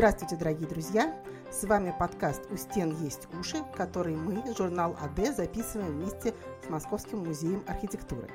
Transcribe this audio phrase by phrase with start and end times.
[0.00, 1.14] Здравствуйте, дорогие друзья!
[1.52, 6.32] С вами подкаст «У стен есть уши», который мы, журнал АД, записываем вместе
[6.64, 8.30] с Московским музеем архитектуры.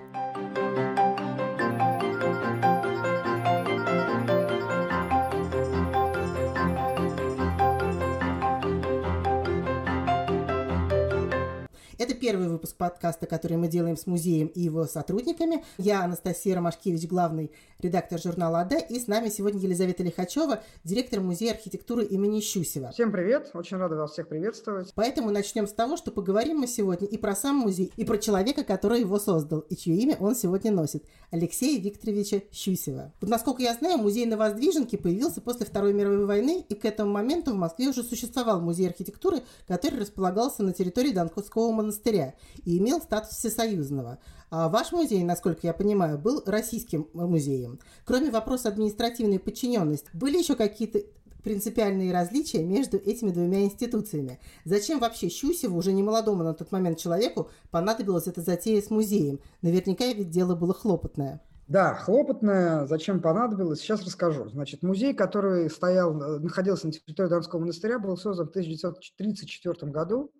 [12.25, 15.63] Первый выпуск подкаста, который мы делаем с музеем и его сотрудниками.
[15.77, 21.51] Я Анастасия Ромашкевич, главный редактор журнала «АД», и с нами сегодня Елизавета Лихачева, директор Музея
[21.51, 22.89] архитектуры имени Щусева.
[22.93, 24.91] Всем привет, очень рада вас всех приветствовать.
[24.95, 28.63] Поэтому начнем с того, что поговорим мы сегодня и про сам музей, и про человека,
[28.63, 33.11] который его создал, и чье имя он сегодня носит– Алексея Викторовича Щусева.
[33.21, 37.11] Вот, насколько я знаю, музей на Воздвиженке появился после Второй мировой войны, и к этому
[37.11, 42.77] моменту в Москве уже существовал музей архитектуры, который располагался на территории Донского монастыря монастыря и
[42.77, 44.19] имел статус всесоюзного.
[44.49, 47.79] А ваш музей, насколько я понимаю, был российским музеем.
[48.05, 50.99] Кроме вопроса административной подчиненности, были еще какие-то
[51.43, 54.39] принципиальные различия между этими двумя институциями.
[54.63, 59.39] Зачем вообще Щусеву, уже не молодому на тот момент человеку, понадобилась эта затея с музеем?
[59.61, 61.41] Наверняка ведь дело было хлопотное.
[61.67, 62.85] Да, хлопотное.
[62.85, 63.79] Зачем понадобилось?
[63.79, 64.49] Сейчас расскажу.
[64.49, 70.31] Значит, музей, который стоял, находился на территории Донского монастыря, был создан в 1934 году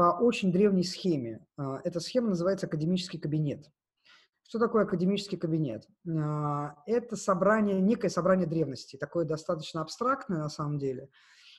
[0.00, 1.46] по очень древней схеме.
[1.58, 3.70] А, эта схема называется академический кабинет.
[4.48, 5.86] Что такое академический кабинет?
[6.08, 11.10] А, это собрание, некое собрание древности, такое достаточно абстрактное на самом деле,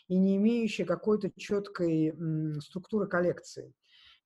[0.08, 2.16] и не имеющее какой-то четкой
[2.62, 3.76] структуры коллекции.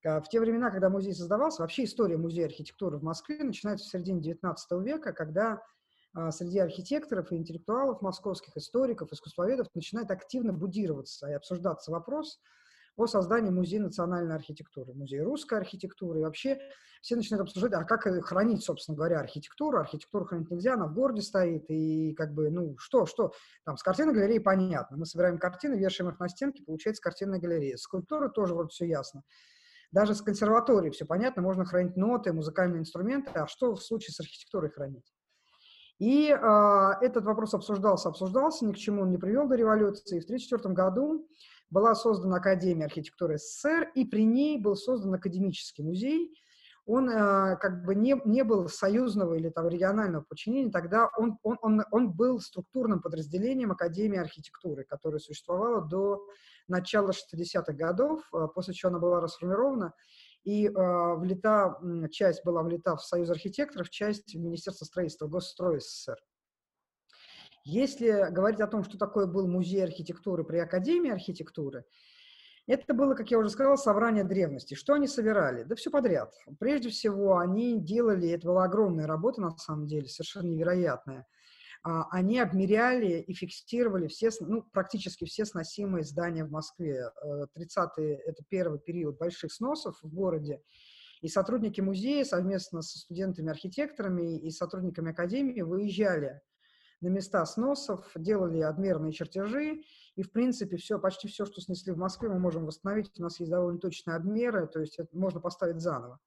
[0.06, 3.90] А, в те времена, когда музей создавался, вообще история музея архитектуры в Москве начинается в
[3.90, 5.62] середине XIX века, когда
[6.32, 12.40] среди архитекторов и интеллектуалов московских, историков, искусствоведов начинает активно будироваться и обсуждаться вопрос–
[12.98, 16.20] о создании музея национальной архитектуры, музея русской архитектуры.
[16.20, 16.60] И вообще
[17.02, 19.80] все начинают обсуждать, а как хранить, собственно говоря, архитектуру.
[19.80, 23.84] Архитектуру хранить нельзя, она в городе стоит, и как бы, ну, что, что, там, с
[23.84, 24.98] картинной галереей понятно.
[24.98, 27.78] Мы собираем картины, вешаем их на стенки, получается картинная галерея.
[27.78, 29.24] Скульптуры тоже вроде все ясно.
[29.92, 34.20] Даже с консерваторией все понятно, можно хранить ноты, музыкальные инструменты, а что в случае с
[34.20, 35.14] архитектурой хранить?
[36.00, 40.20] И э, этот вопрос обсуждался, обсуждался, ни к чему он не привел до революции.
[40.20, 41.30] В 1934 году
[41.70, 46.34] была создана Академия архитектуры СССР, и при ней был создан академический музей.
[46.86, 51.58] Он э, как бы не, не был союзного или там регионального подчинения, тогда он, он,
[51.62, 56.24] он, он был структурным подразделением Академии архитектуры, которая существовала до
[56.68, 59.94] начала 60-х годов, э, после чего она была расформирована,
[60.44, 60.72] и э,
[61.16, 61.80] влита,
[62.12, 66.18] часть была влита в Союз архитекторов, часть в Министерство строительства, Госстрой СССР.
[67.66, 71.84] Если говорить о том, что такое был музей архитектуры при Академии архитектуры,
[72.68, 74.76] это было, как я уже сказал, собрание древности.
[74.76, 75.64] Что они собирали?
[75.64, 76.32] Да все подряд.
[76.60, 81.26] Прежде всего, они делали, это была огромная работа на самом деле, совершенно невероятная.
[81.84, 87.12] А, они обмеряли и фиксировали все, ну, практически все сносимые здания в Москве.
[87.58, 90.62] 30-е– это первый период больших сносов в городе.
[91.22, 96.42] И сотрудники музея совместно со студентами-архитекторами и сотрудниками академии выезжали
[97.02, 99.84] на места сносов, делали адмерные чертежи,
[100.16, 103.12] и, в принципе, все, почти все, что снесли в Москве, мы можем восстановить.
[103.20, 106.20] У нас есть довольно точные обмеры, то есть это можно поставить заново.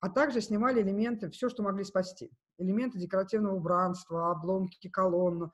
[0.00, 2.30] А также снимали элементы, все, что могли спасти.
[2.58, 5.50] Элементы декоративного убранства, обломки колонн,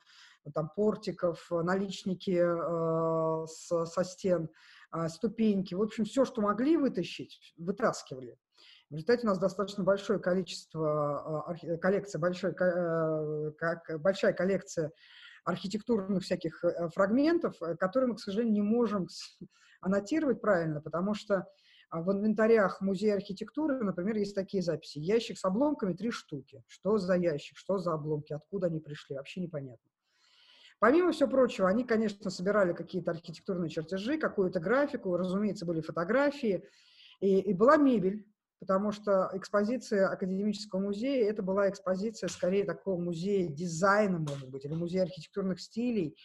[0.52, 4.50] там, портиков, наличники э, с, со стен,
[4.92, 5.74] э, ступеньки.
[5.74, 8.36] В общем, все, что могли вытащить, вытаскивали.
[8.94, 14.92] В результате у нас достаточно большое количество, а, коллекция, большой, э, как, большая коллекция
[15.42, 19.08] архитектурных всяких э, фрагментов, э, которые мы, к сожалению, не можем
[19.80, 21.44] аннотировать правильно, потому что
[21.90, 25.00] а, в инвентарях музея архитектуры, например, есть такие записи.
[25.00, 26.62] Ящик с обломками– три штуки.
[26.68, 29.90] Что за ящик, что за обломки, откуда они пришли, вообще непонятно.
[30.78, 36.64] Помимо всего прочего, они, конечно, собирали какие-то архитектурные чертежи, какую-то графику, разумеется, были фотографии,
[37.20, 38.24] и, и была мебель,
[38.60, 44.74] потому что экспозиция Академического музея, это была экспозиция скорее такого музея дизайна, может быть, или
[44.74, 46.16] музея архитектурных стилей.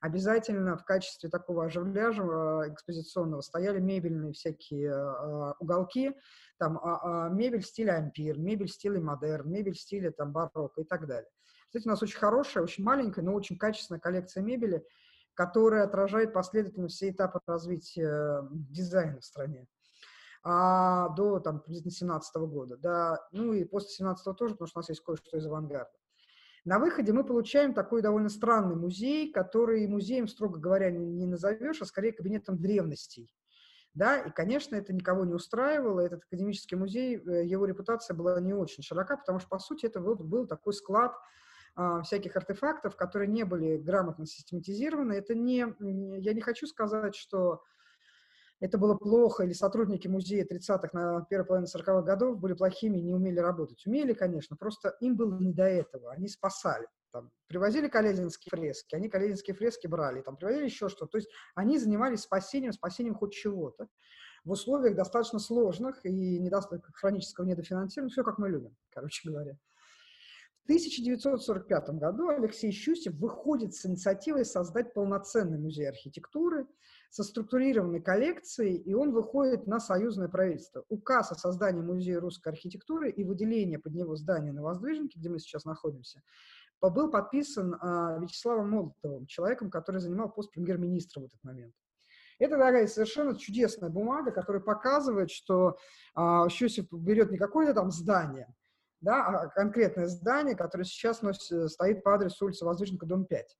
[0.00, 2.22] Обязательно в качестве такого оживляжа
[2.68, 6.14] экспозиционного стояли мебельные всякие э, уголки,
[6.58, 11.06] там э, э, мебель стиля ампир, мебель стиля модерн, мебель стиля там барокко и так
[11.06, 11.30] далее.
[11.66, 14.84] Кстати, у нас очень хорошая, очень маленькая, но очень качественная коллекция мебели,
[15.34, 19.66] которая отражает последовательно все этапы развития дизайна в стране
[20.48, 24.80] а до там, приблизительно 17 года, да, ну и после 17 тоже, потому что у
[24.80, 25.90] нас есть кое-что из авангарда.
[26.64, 31.82] На выходе мы получаем такой довольно странный музей, который музеем, строго говоря, не, не назовешь,
[31.82, 33.28] а скорее кабинетом древностей.
[33.92, 35.98] Да, и, конечно, это никого не устраивало.
[35.98, 39.98] Этот академический музей, э, его репутация была не очень широка, потому что, по сути, это
[39.98, 41.16] был, был такой склад
[41.74, 45.14] а, всяких артефактов, которые не были грамотно систематизированы.
[45.14, 45.66] Это не,
[46.20, 47.64] я не хочу сказать, что
[48.60, 53.02] это было плохо, или сотрудники музея 30-х на первой половине 40-х годов были плохими и
[53.02, 53.86] не умели работать.
[53.86, 56.86] Умели, конечно, просто им было не до этого, они спасали.
[57.12, 61.12] Там, привозили калединские фрески, они калединские фрески брали, там, привозили еще что-то.
[61.12, 63.88] То есть они занимались спасением, спасением хоть чего-то
[64.46, 69.58] в условиях достаточно сложных и недостаточно хронического недофинансирования, все как мы любим, короче говоря.
[70.62, 76.66] В 1945 году Алексей Щусев выходит с инициативой создать полноценный музей архитектуры
[77.10, 80.84] со структурированной коллекцией, и он выходит на союзное правительство.
[80.88, 85.38] Указ о создании музея русской архитектуры и выделение под него здания на Воздвиженке, где мы
[85.38, 86.22] сейчас находимся,
[86.80, 91.74] был подписан а, Вячеславом Молотовым, человеком, который занимал пост премьер-министра в этот момент.
[92.38, 95.78] Это такая совершенно чудесная бумага, которая показывает, что
[96.14, 98.54] а, Щусев берет не какое-то там здание,
[99.00, 103.56] да, а конкретное здание, которое сейчас носит, стоит по адресу улицы Воздвиженка, дом 5.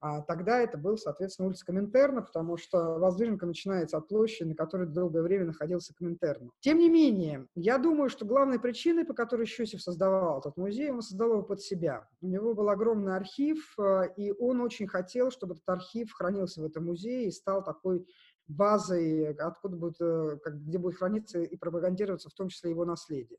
[0.00, 4.86] А тогда это был, соответственно, улица Коминтерна, потому что Воздвиженка начинается от площади, на которой
[4.86, 6.50] долгое время находился Коминтерна.
[6.60, 11.02] Тем не менее, я думаю, что главной причиной, по которой Щусев создавал этот музей, он
[11.02, 12.08] создавал его под себя.
[12.22, 16.64] У него был огромный архив, э, и он очень хотел, чтобы этот архив хранился в
[16.64, 18.06] этом музее и стал такой
[18.48, 23.38] базой, откуда будет, э, где будет храниться и пропагандироваться в том числе его наследие.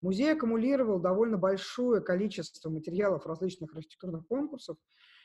[0.00, 4.78] Музей аккумулировал довольно большое количество материалов различных архитектурных конкурсов,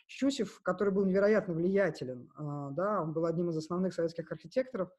[0.07, 4.89] Щусев, который был невероятно влиятелен, а, да, он был одним из основных советских архитекторов,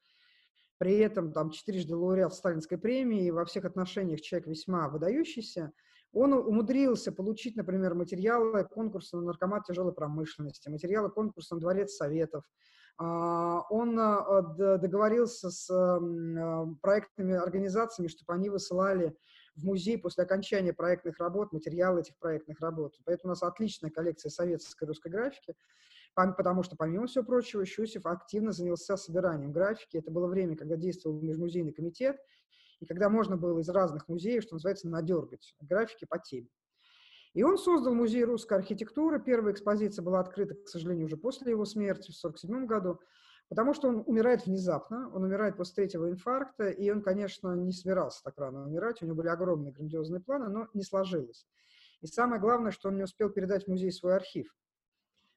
[0.79, 5.73] при этом там четырежды лауреат Сталинской премии, во всех отношениях человек весьма выдающийся,
[6.12, 12.44] он умудрился получить, например, материалы конкурса на наркомат тяжелой промышленности, материалы конкурса на дворец советов.
[12.99, 14.43] А, он а,
[14.79, 15.67] договорился с
[16.81, 19.14] проектными организациями, чтобы они высылали
[19.56, 22.94] в музей после окончания проектных работ, материалы этих проектных работ.
[23.05, 25.55] Поэтому у нас отличная коллекция советской русской графики,
[26.14, 29.97] потому что, помимо всего прочего, Щусев активно занялся собиранием графики.
[29.97, 32.17] Это было время, когда действовал межмузейный комитет,
[32.81, 36.49] и когда можно было из разных музеев, что называется, надергать графики по теме.
[37.32, 39.23] И он создал музей русской архитектуры.
[39.23, 43.00] Первая экспозиция была открыта, к сожалению, уже после его смерти в 1947 году.
[43.48, 48.22] Потому что он умирает внезапно, он умирает после третьего инфаркта, и он, конечно, не собирался
[48.25, 51.46] так рано умирать, у него были огромные грандиозные планы, но не сложилось.
[52.00, 54.54] И самое главное, что он не успел передать в музей свой архив.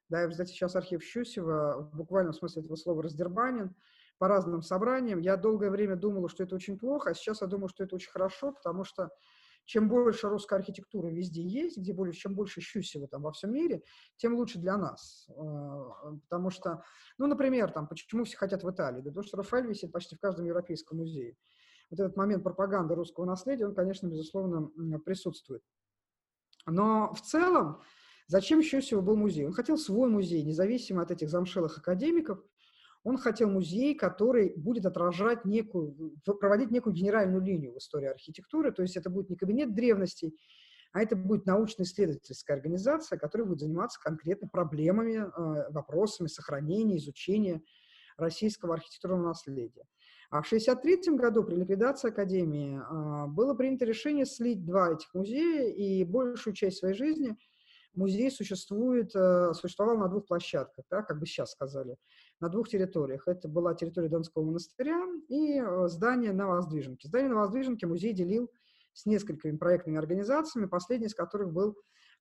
[0.09, 3.75] Да, и, кстати, сейчас архив Щусева в буквальном смысле этого слова раздербанен
[4.17, 5.19] по разным собраниям.
[5.19, 8.09] Я долгое время думала, что это очень плохо, а сейчас я думаю, что это очень
[8.09, 9.09] хорошо, потому что
[9.69, 13.83] чем больше русской архитектуры везде есть, где больше, чем больше Щусева там во всем мире,
[14.18, 15.30] тем лучше для нас.
[15.38, 16.83] А, потому что,
[17.19, 19.01] ну, например, там, почему все хотят в Италии?
[19.01, 21.38] Да потому что Рафаэль висит почти в каждом европейском музее.
[21.92, 24.71] Вот этот момент пропаганды русского наследия, он, конечно, безусловно,
[25.06, 25.62] присутствует.
[26.65, 27.80] Но в целом,
[28.25, 29.45] зачем Щусеву был музей?
[29.45, 32.44] Он хотел свой музей, независимо от этих замшелых академиков,
[33.04, 38.81] он хотел музей, который будет отражать некую, проводить некую генеральную линию в истории архитектуры, то
[38.81, 40.38] есть это будет не кабинет древностей,
[40.92, 47.62] а это будет научно-исследовательская организация, которая будет заниматься конкретно проблемами, э, вопросами сохранения, изучения
[48.18, 49.86] российского архитектурного наследия.
[50.31, 55.69] А в 1963 году при ликвидации Академии э, было принято решение слить два этих музея,
[55.69, 57.38] и большую часть своей жизни
[57.94, 61.98] музей существует, э, существовал на двух площадках, да, как бы сейчас сказали
[62.39, 63.27] на двух территориях.
[63.27, 67.08] Это была территория Донского монастыря и э, здание на Воздвиженке.
[67.08, 68.50] Здание на Воздвиженке музей делил
[68.93, 71.75] с несколькими проектными организациями, последний из которых был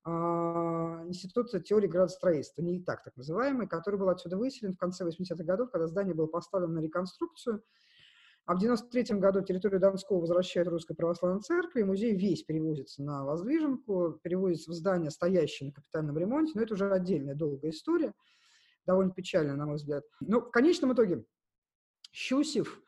[0.05, 5.45] э, Институт теории градостроительства, не так так называемый, который был отсюда выселен в конце 80-х
[5.45, 7.63] годов, когда здание было поставлено на реконструкцию.
[8.47, 13.25] А в 93 году территорию Донского возвращает Русской Православной Церкви, и музей весь перевозится на
[13.25, 18.15] Воздвиженку, перевозится в здание, стоящее на капитальном ремонте, но это уже отдельная долгая история
[18.89, 20.05] довольно печально, на мой взгляд.
[20.21, 21.25] Но в конечном итоге
[22.11, 22.83] Щусев,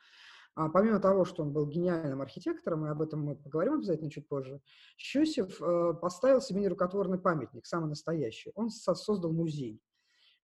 [0.56, 4.26] а, помимо того, что он был гениальным архитектором, и об этом мы поговорим обязательно чуть
[4.26, 4.60] позже,
[4.96, 8.50] Щусев э, поставил себе нерукотворный памятник, самый настоящий.
[8.54, 9.80] Он создал музей.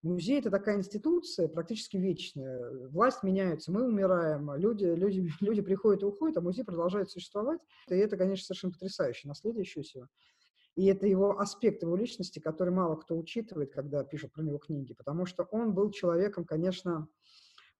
[0.03, 2.89] Музей– это такая институция практически вечная.
[2.89, 7.61] Власть меняется, мы умираем, люди, люди, люди приходят и уходят, а музей продолжает существовать.
[7.89, 10.09] И это, конечно, совершенно потрясающее наследие Щусева.
[10.77, 14.93] И это его аспект его личности, который мало кто учитывает, когда пишут про него книги,
[14.93, 17.09] потому что он был человеком, конечно,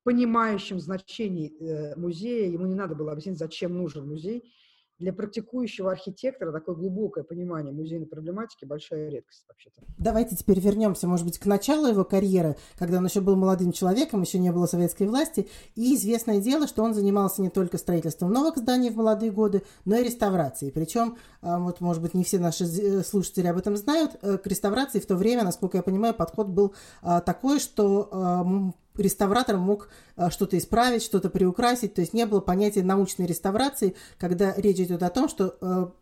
[0.03, 4.51] понимающим значение э, музея, ему не надо было объяснить, зачем нужен музей,
[4.99, 9.83] для практикующего архитектора такое глубокое понимание музейной проблематики большая редкость вообще-то.
[9.99, 14.23] Давайте теперь вернемся, может быть, к началу его карьеры, когда он еще был молодым человеком,
[14.23, 15.49] еще не было советской власти.
[15.75, 19.97] И известное дело, что он занимался не только строительством новых зданий в молодые годы, но
[19.97, 20.73] и реставрацией.
[20.73, 24.47] Причем, а, вот, может быть, не все наши э, слушатели об этом знают, э, к
[24.47, 30.31] реставрации в то время, насколько я понимаю, подход был а, такой, что реставратор мог а,
[30.31, 35.11] что-то исправить, что-то приукрасить, то есть не было понятия научной реставрации, когда речь идет о
[35.11, 35.93] том, что а,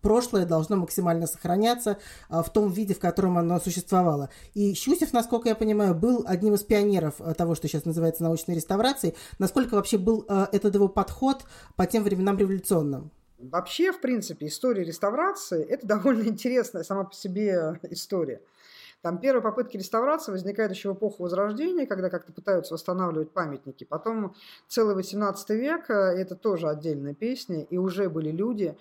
[0.00, 4.30] прошлое должно максимально сохраняться а, в том виде, в котором оно существовало.
[4.54, 9.14] И Щусев, насколько я понимаю, был одним из пионеров того, что сейчас называется научной реставрацией.
[9.38, 11.44] Насколько вообще был этот его подход
[11.76, 13.10] по тем временам революционным?
[13.50, 18.40] Вообще, в принципе, история реставрации– это довольно интересная сама по себе история.
[19.04, 23.84] Там первые попытки реставрации возникают еще в эпоху Возрождения, когда как-то пытаются восстанавливать памятники.
[23.84, 24.34] Потом
[24.66, 28.78] целый 18 век, э, это тоже отдельная песня, и уже были люди,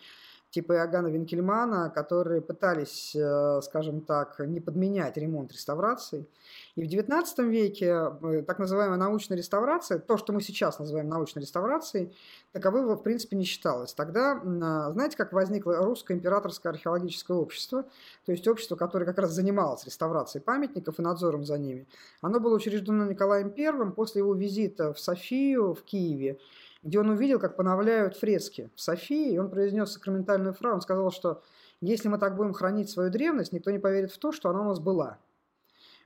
[0.54, 6.28] типа Иоганна Винкельмана, которые пытались, э, скажем так, не подменять ремонт реставрации.
[6.76, 11.42] И в XIX веке э, так называемая научная реставрация, то, что мы сейчас называем научной
[11.42, 12.16] реставрацией,
[12.52, 13.96] таковой, в принципе, не считалось.
[13.96, 17.86] Тогда, а, знаете, как возникло русское императорское археологическое общество,
[18.26, 21.88] то есть общество, которое как раз занималось реставрацией памятников и надзором за ними.
[22.22, 26.38] Оно было учреждено Николаем I после его визита в Софию в Киеве,
[26.84, 31.12] где он увидел, как поновляют фрески в Софии, и он произнес сакраментальную фразу, он сказал,
[31.12, 31.42] что
[31.82, 34.66] если мы так будем хранить свою древность, никто не поверит в то, что она у
[34.66, 35.18] нас была.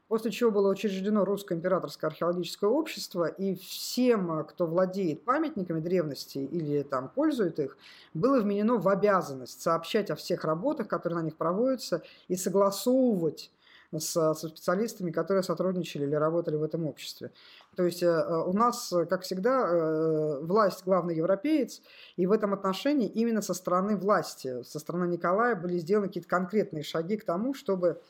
[0.07, 6.81] После чего было учреждено Русское императорское археологическое общество, и всем, кто владеет памятниками древности или
[6.83, 7.77] там пользует их,
[8.13, 13.51] было вменено в обязанность сообщать о всех работах, которые на них проводятся, и согласовывать
[13.95, 17.31] с, со специалистами, которые сотрудничали или работали в этом обществе.
[17.75, 21.81] То есть э, у нас, как всегда, э, власть главный европеец,
[22.15, 26.83] и в этом отношении именно со стороны власти, со стороны Николая были сделаны какие-то конкретные
[26.83, 28.01] шаги к тому, чтобы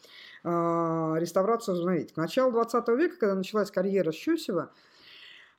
[0.44, 0.50] э,
[1.18, 2.14] реставрацию возобновить.
[2.14, 4.72] К началу 20 века, когда началась карьера Щусева,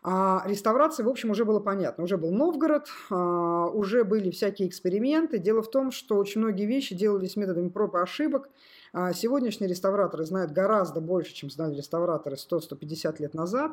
[0.03, 2.05] а реставрация, в общем, уже было понятно.
[2.05, 5.39] Уже был Новгород, а, уже были всякие эксперименты.
[5.39, 8.49] Дело в том, что очень многие вещи делались методами проб и ошибок.
[8.93, 13.73] А сегодняшние реставраторы знают гораздо больше, чем знали реставраторы 100-150 лет назад.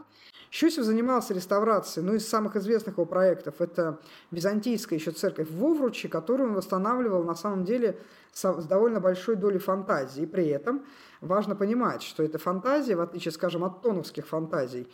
[0.50, 4.00] Щусев занимался реставрацией, ну, из самых известных его проектов это
[4.32, 7.98] византийская еще церковь в Вовруче, которую он восстанавливал на самом деле
[8.34, 10.25] с довольно большой долей фантазии.
[10.25, 10.86] При этом
[11.22, 14.88] важно понимать, что эта фантазия, в отличие, скажем, от тоновских фантазий,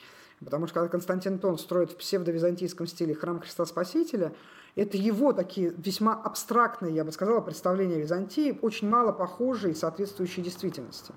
[0.44, 4.34] Потому что когда Константин Тон строит в псевдовизантийском стиле храм Христа Спасителя,
[4.76, 10.44] это его такие весьма абстрактные, я бы сказала, представления Византии, очень мало похожие и соответствующие
[10.44, 11.14] действительности.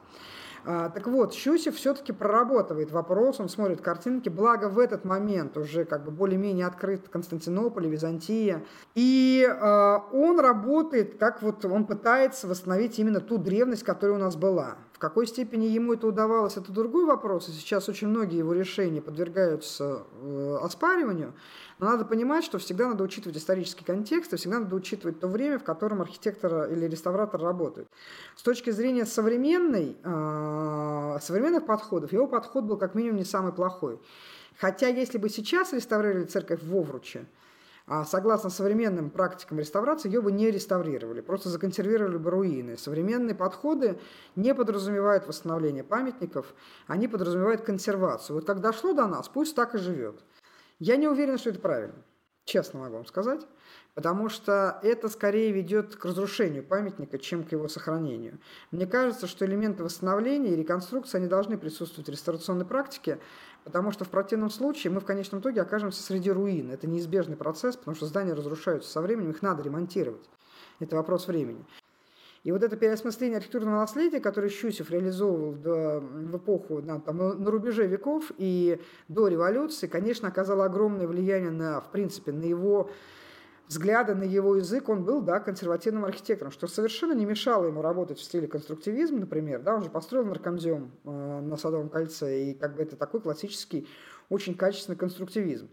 [0.67, 5.85] А, так вот, Щусев все-таки прорабатывает вопрос, он смотрит картинки, благо в этот момент уже
[5.85, 8.65] как бы более-менее открыт Константинополь, Византия,
[8.95, 14.37] и э, он работает, как вот он пытается восстановить именно ту древность, которая у нас
[14.37, 14.77] была.
[15.05, 20.05] Какой степени ему это удавалось, это другой вопрос, и сейчас очень многие его решения подвергаются
[20.23, 21.35] э, оспариванию,
[21.79, 25.59] но надо понимать, что всегда надо учитывать исторический контекст, и всегда надо учитывать то время,
[25.59, 27.87] в котором архитектор или реставратор работает.
[28.35, 34.01] С точки зрения современной, э, современных подходов, его подход был как минимум не самый плохой.
[34.57, 37.27] Хотя если бы сейчас реставрировали церковь в Овруче,
[37.87, 42.79] а согласно современным практикам реставрации, ее бы не реставрировали, просто законсервировали бы руины.
[42.79, 43.99] Современные подходы
[44.37, 46.55] не подразумевают восстановление памятников,
[46.87, 48.37] они подразумевают консервацию.
[48.37, 50.23] Вот как дошло до нас, пусть так и живет.
[50.79, 52.03] Я не уверен, что это правильно,
[52.45, 53.47] честно могу вам сказать,
[53.95, 58.39] потому что это скорее ведет к разрушению памятника, чем к его сохранению.
[58.71, 63.19] Мне кажется, что элементы восстановления и реконструкции, они должны присутствовать в реставрационной практике,
[63.65, 66.71] потому что в противном случае мы в конечном итоге окажемся среди руин.
[66.71, 70.29] Это неизбежный процесс, потому что здания разрушаются со временем, их надо ремонтировать.
[70.81, 71.65] Это вопрос времени.
[72.45, 77.87] И вот это переосмысление архитектурного наследия, которое Щусев реализовывал в, эпоху на, там, на рубеже
[77.87, 82.91] веков и до революции, конечно, оказало огромное влияние на, в принципе, на его
[83.67, 84.91] взгляды, на его язык.
[84.91, 89.63] Он был, да, консервативным архитектором, что совершенно не мешало ему работать в стиле конструктивизм, например.
[89.63, 93.89] Да, он же построил наркомзем э, на Садовом кольце, и как бы это такой классический,
[94.29, 95.71] очень качественный конструктивизм.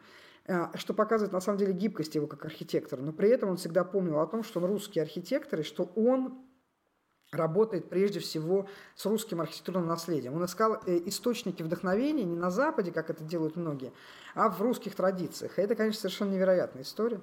[0.48, 3.01] Э, что показывает на самом деле гибкость его как архитектора.
[3.01, 6.46] Но при этом он всегда помнил о том, что он русский архитектор, и что он
[7.31, 10.35] работает прежде всего с русским архитектурным наследием.
[10.35, 13.93] Он искал э, источники вдохновения не на Западе, как это делают многие,
[14.35, 15.57] а в русских традициях.
[15.57, 17.21] И это, конечно, совершенно невероятная история,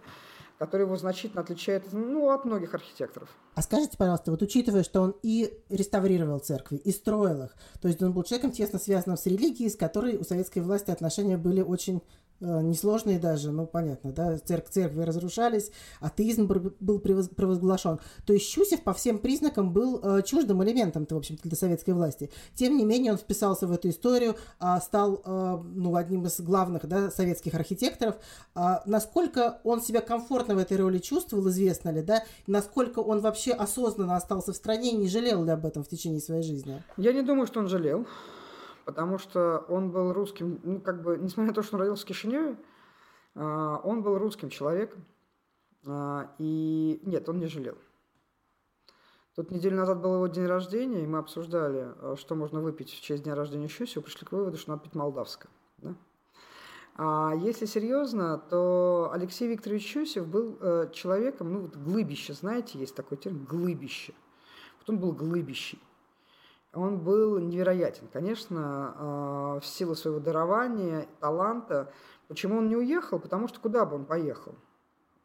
[0.58, 3.28] которая его значительно отличает ну, от многих архитекторов.
[3.54, 8.02] А скажите, пожалуйста, вот учитывая, что он и реставрировал церкви, и строил их, то есть
[8.02, 12.02] он был человеком, тесно связанным с религией, с которой у советской власти отношения были очень
[12.40, 16.46] несложные даже, ну, понятно, да, церк церкви разрушались, атеизм
[16.80, 17.98] был провозглашен.
[18.26, 22.30] То есть Щусев по всем признакам был э, чуждым элементом, в общем-то, для советской власти.
[22.54, 26.86] Тем не менее, он вписался в эту историю, э, стал, э, ну, одним из главных,
[26.86, 28.16] да, советских архитекторов.
[28.54, 33.52] Э, насколько он себя комфортно в этой роли чувствовал, известно ли, да, насколько он вообще
[33.52, 36.82] осознанно остался в стране и не жалел ли об этом в течение своей жизни?
[36.96, 38.06] Я не думаю, что он жалел
[38.88, 42.08] потому что он был русским, ну, как бы, несмотря на то, что он родился в
[42.08, 42.56] Кишиневе,
[43.34, 45.04] а, он был русским человеком,
[45.84, 47.76] а, и нет, он не жалел.
[49.36, 53.02] Тут неделю назад был его день рождения, и мы обсуждали, а, что можно выпить в
[53.02, 55.52] честь дня рождения Щусева, пришли к выводу, что надо пить молдавское.
[55.76, 55.94] Да?
[56.94, 62.94] А если серьезно, то Алексей Викторович Щусев был э, человеком, ну вот глыбище, знаете, есть
[62.94, 64.14] такой термин, глыбище.
[64.78, 65.78] Вот он был глыбищей
[66.72, 68.08] он был невероятен.
[68.12, 71.92] Конечно, а, в силу своего дарования, таланта.
[72.28, 73.18] Почему он не уехал?
[73.18, 74.54] Потому что куда бы он поехал?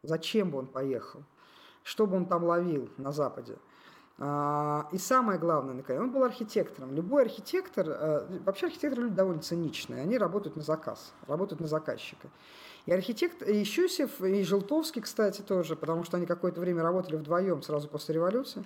[0.03, 1.23] Зачем бы он поехал?
[1.83, 3.57] Что бы он там ловил на Западе?
[4.19, 6.93] А, и самое главное, наконец, он был архитектором.
[6.93, 12.29] Любой архитектор, а, вообще архитекторы люди довольно циничные, они работают на заказ, работают на заказчика.
[12.85, 17.61] И архитектор, и Щусев, и Желтовский, кстати, тоже, потому что они какое-то время работали вдвоем
[17.61, 18.63] сразу после революции.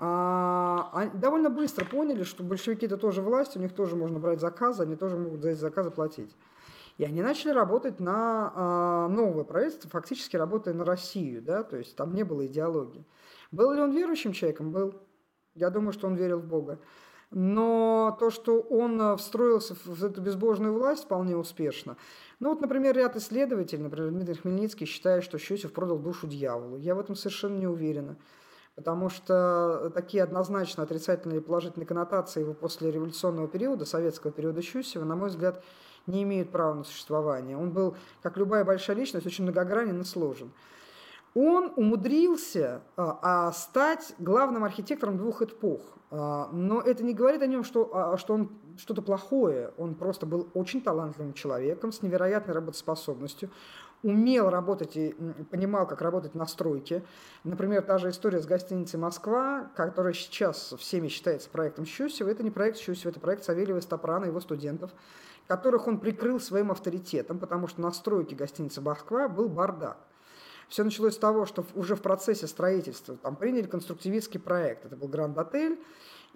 [0.00, 4.84] А, довольно быстро поняли, что большевики это тоже власть, у них тоже можно брать заказы,
[4.84, 6.34] они тоже могут за эти заказы платить.
[6.98, 11.96] И они начали работать на а, новое правительство, фактически работая на Россию, да, то есть
[11.96, 13.04] там не было идеологии.
[13.50, 14.70] Был ли он верующим человеком?
[14.70, 14.94] Был.
[15.54, 16.78] Я думаю, что он верил в Бога.
[17.30, 21.96] Но то, что он а, встроился в эту безбожную власть вполне успешно.
[22.38, 26.76] Ну вот, например, ряд исследователей, например, Дмитрий Хмельницкий считает, что Щусев продал душу дьяволу.
[26.76, 28.16] Я в этом совершенно не уверена
[28.78, 35.04] потому что такие однозначно отрицательные и положительные коннотации его после революционного периода, советского периода Щусева,
[35.04, 35.64] на мой взгляд,
[36.06, 37.56] не имеют права на существование.
[37.56, 40.52] Он был, как любая большая личность, очень многогранен и сложен.
[41.34, 43.18] Он умудрился а,
[43.48, 45.80] а, стать главным архитектором двух эпох.
[46.12, 49.72] А, но это не говорит о нем, что, а, что он что-то плохое.
[49.76, 53.50] Он просто был очень талантливым человеком с невероятной работоспособностью
[54.02, 55.14] умел работать и
[55.50, 57.04] понимал, как работать на стройке.
[57.44, 62.50] Например, та же история с гостиницей «Москва», которая сейчас всеми считается проектом Щусева, это не
[62.50, 64.90] проект Щусева, это проект Савельева Стопрана и его студентов,
[65.46, 69.98] которых он прикрыл своим авторитетом, потому что на стройке гостиницы «Москва» был бардак.
[70.68, 74.84] Все началось с того, что уже в процессе строительства там приняли конструктивистский проект.
[74.84, 75.80] Это был Гранд-отель,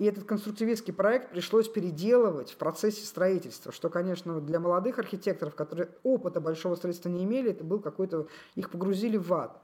[0.03, 5.91] и этот конструктивистский проект пришлось переделывать в процессе строительства, что, конечно, для молодых архитекторов, которые
[6.03, 8.27] опыта большого строительства не имели, это был какой-то...
[8.57, 9.63] Их погрузили в ад.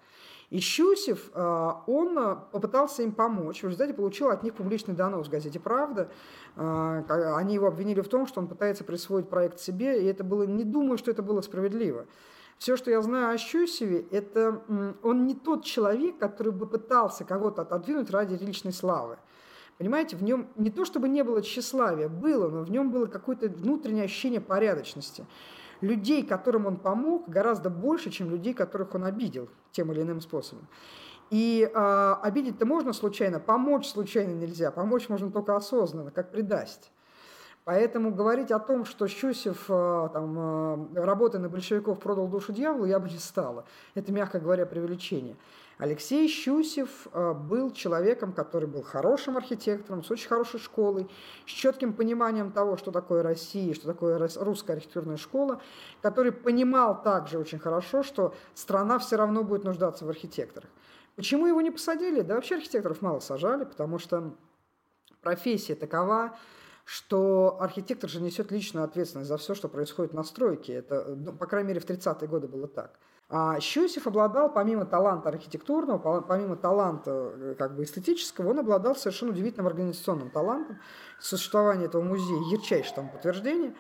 [0.50, 3.62] И Щусев, а, он а, попытался им помочь.
[3.62, 6.08] В результате получил от них публичный донос в газете «Правда».
[6.54, 7.02] А,
[7.36, 10.44] они его обвинили в том, что он пытается присвоить проект себе, и это было...
[10.44, 12.06] Не думаю, что это было справедливо.
[12.58, 14.62] Все, что я знаю о Щусеве, это
[15.02, 19.18] он не тот человек, который бы пытался кого-то отодвинуть ради личной славы.
[19.78, 23.48] Понимаете, в нем не то чтобы не было тщеславия, было, но в нем было какое-то
[23.48, 25.24] внутреннее ощущение порядочности.
[25.80, 30.66] Людей, которым он помог, гораздо больше, чем людей, которых он обидел тем или иным способом.
[31.30, 34.72] И э, обидеть-то можно случайно, помочь случайно нельзя.
[34.72, 36.90] Помочь можно только осознанно, как предасть.
[37.64, 42.86] Поэтому говорить о том, что Щусев, э, там, э, работая на большевиков, продал душу дьяволу,
[42.86, 43.64] я бы не стала.
[43.94, 45.36] Это, мягко говоря, преувеличение.
[45.78, 51.08] Алексей Щусев э, был человеком, который был хорошим архитектором, с очень хорошей школой,
[51.46, 55.62] с четким пониманием того, что такое Россия, что такое русская архитектурная школа,
[56.02, 60.68] который понимал также очень хорошо, что страна все равно будет нуждаться в архитекторах.
[61.14, 62.22] Почему его не посадили?
[62.22, 64.34] Да вообще архитекторов мало сажали, потому что
[65.22, 66.36] профессия такова,
[66.84, 70.72] что архитектор же несет личную ответственность за все, что происходит на стройке.
[70.74, 72.98] Это, ну, по крайней мере, в 30-е годы было так.
[73.30, 79.32] А Щусев обладал, помимо таланта архитектурного, помимо таланта э, как бы эстетического, он обладал совершенно
[79.32, 80.78] удивительным организационным талантом.
[81.20, 83.74] Существование этого музея– ярчайшее там подтверждение.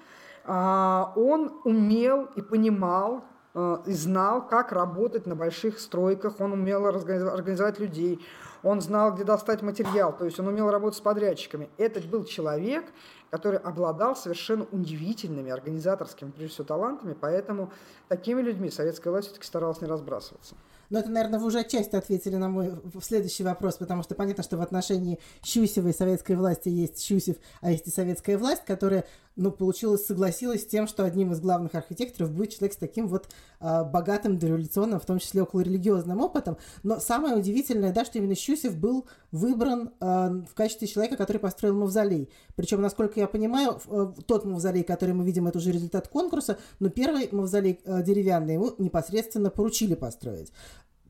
[0.44, 6.86] А он умел и понимал, э, и знал, как работать на больших стройках, он умел
[6.86, 8.22] организовать людей,
[8.62, 11.68] он знал, где достать материал, то есть он умел работать с подрядчиками.
[11.78, 12.84] Этот был человек,
[13.30, 17.72] который обладал совершенно удивительными организаторскими, прежде всего, талантами, поэтому
[18.08, 20.54] такими людьми советская власть все-таки старалась не разбрасываться.
[20.90, 24.56] Но это, наверное, вы уже отчасти ответили на мой следующий вопрос, потому что понятно, что
[24.56, 29.04] в отношении Щусева и советской власти есть Щусев, а есть и советская власть, которая
[29.38, 33.28] ну, получилось, согласилась с тем, что одним из главных архитекторов будет человек с таким вот
[33.60, 36.58] э, богатым дореволюционным, в том числе около религиозным опытом.
[36.82, 41.76] Но самое удивительное, да, что именно Щусев был выбран э, в качестве человека, который построил
[41.76, 42.30] мавзолей.
[42.56, 46.88] Причем, насколько я понимаю, э, тот мавзолей, который мы видим, это уже результат конкурса, но
[46.88, 50.52] первый мавзолей э, деревянный ему непосредственно поручили построить.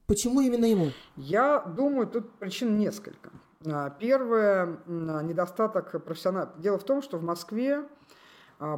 [0.06, 0.88] Почему именно ему?
[1.16, 3.30] Я думаю, тут причин несколько.
[3.98, 6.52] Первое, недостаток профессионала.
[6.58, 7.84] Дело в том, что в Москве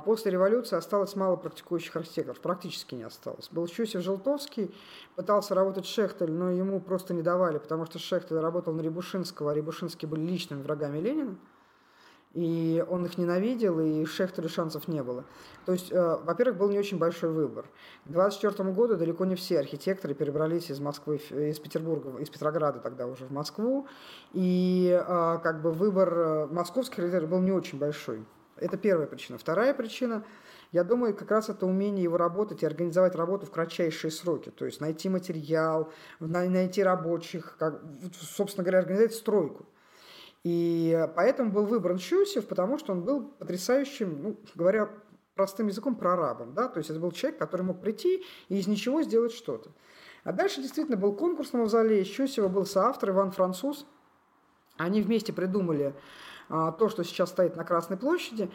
[0.04, 3.48] после революции осталось мало практикующих архитекторов, практически не осталось.
[3.50, 4.74] Был Чусев Желтовский,
[5.16, 9.54] пытался работать Шехтель, но ему просто не давали, потому что Шехтель работал на Рябушинского, а
[9.54, 11.36] Рябушинские были личными врагами Ленина.
[12.32, 15.24] И он их ненавидел, и Шехтелю шансов не было.
[15.66, 17.66] То есть, э, во-первых, был не очень большой выбор.
[18.04, 23.08] К 24 году далеко не все архитекторы перебрались из Москвы, из Петербурга, из Петрограда тогда
[23.08, 23.88] уже в Москву.
[24.32, 28.24] И э, как бы выбор э, московских архитекторов был не очень большой.
[28.60, 29.38] Это первая причина.
[29.38, 30.24] Вторая причина,
[30.72, 34.50] я думаю, как раз это умение его работать и организовать работу в кратчайшие сроки.
[34.50, 37.82] То есть найти материал, найти рабочих, как,
[38.20, 39.66] собственно говоря, организовать стройку.
[40.42, 44.90] И поэтому был выбран Щусев, потому что он был потрясающим, ну, говоря
[45.34, 46.54] простым языком, прорабом.
[46.54, 46.68] Да?
[46.68, 49.70] То есть это был человек, который мог прийти и из ничего сделать что-то.
[50.24, 52.04] А дальше действительно был конкурс на мавзолее.
[52.04, 53.86] Щусева был соавтор Иван Француз.
[54.76, 55.94] Они вместе придумали
[56.50, 58.50] то, что сейчас стоит на Красной площади.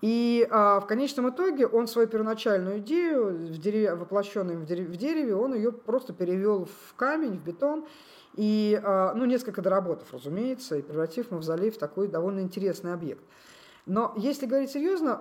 [0.00, 4.96] И а, в конечном итоге он свою первоначальную идею, в дереве, воплощенную в дереве, в
[4.96, 7.84] дереве, он ее просто перевел в камень, в бетон,
[8.36, 13.24] и, а, ну, несколько доработав, разумеется, и превратив мавзолей в такой довольно интересный объект.
[13.86, 15.20] Но если говорить серьезно,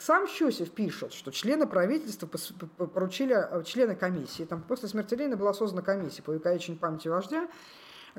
[0.00, 2.28] сам Щусев пишет, что члены правительства
[2.76, 7.48] поручили, а, члены комиссии, там после смерти Ленина была создана комиссия по увековечению памяти вождя,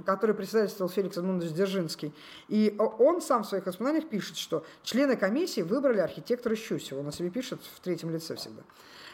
[0.06, 2.14] который председательствовал Феликс Эдмундович Дзержинский.
[2.48, 7.00] И он сам в своих воспоминаниях пишет, что члены комиссии выбрали архитектора Щусева.
[7.00, 8.62] Он о себе пишет в третьем лице всегда.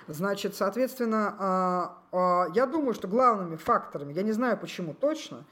[0.07, 5.45] Значит, соответственно, а, а, я думаю, что главными факторами, я не знаю почему точно,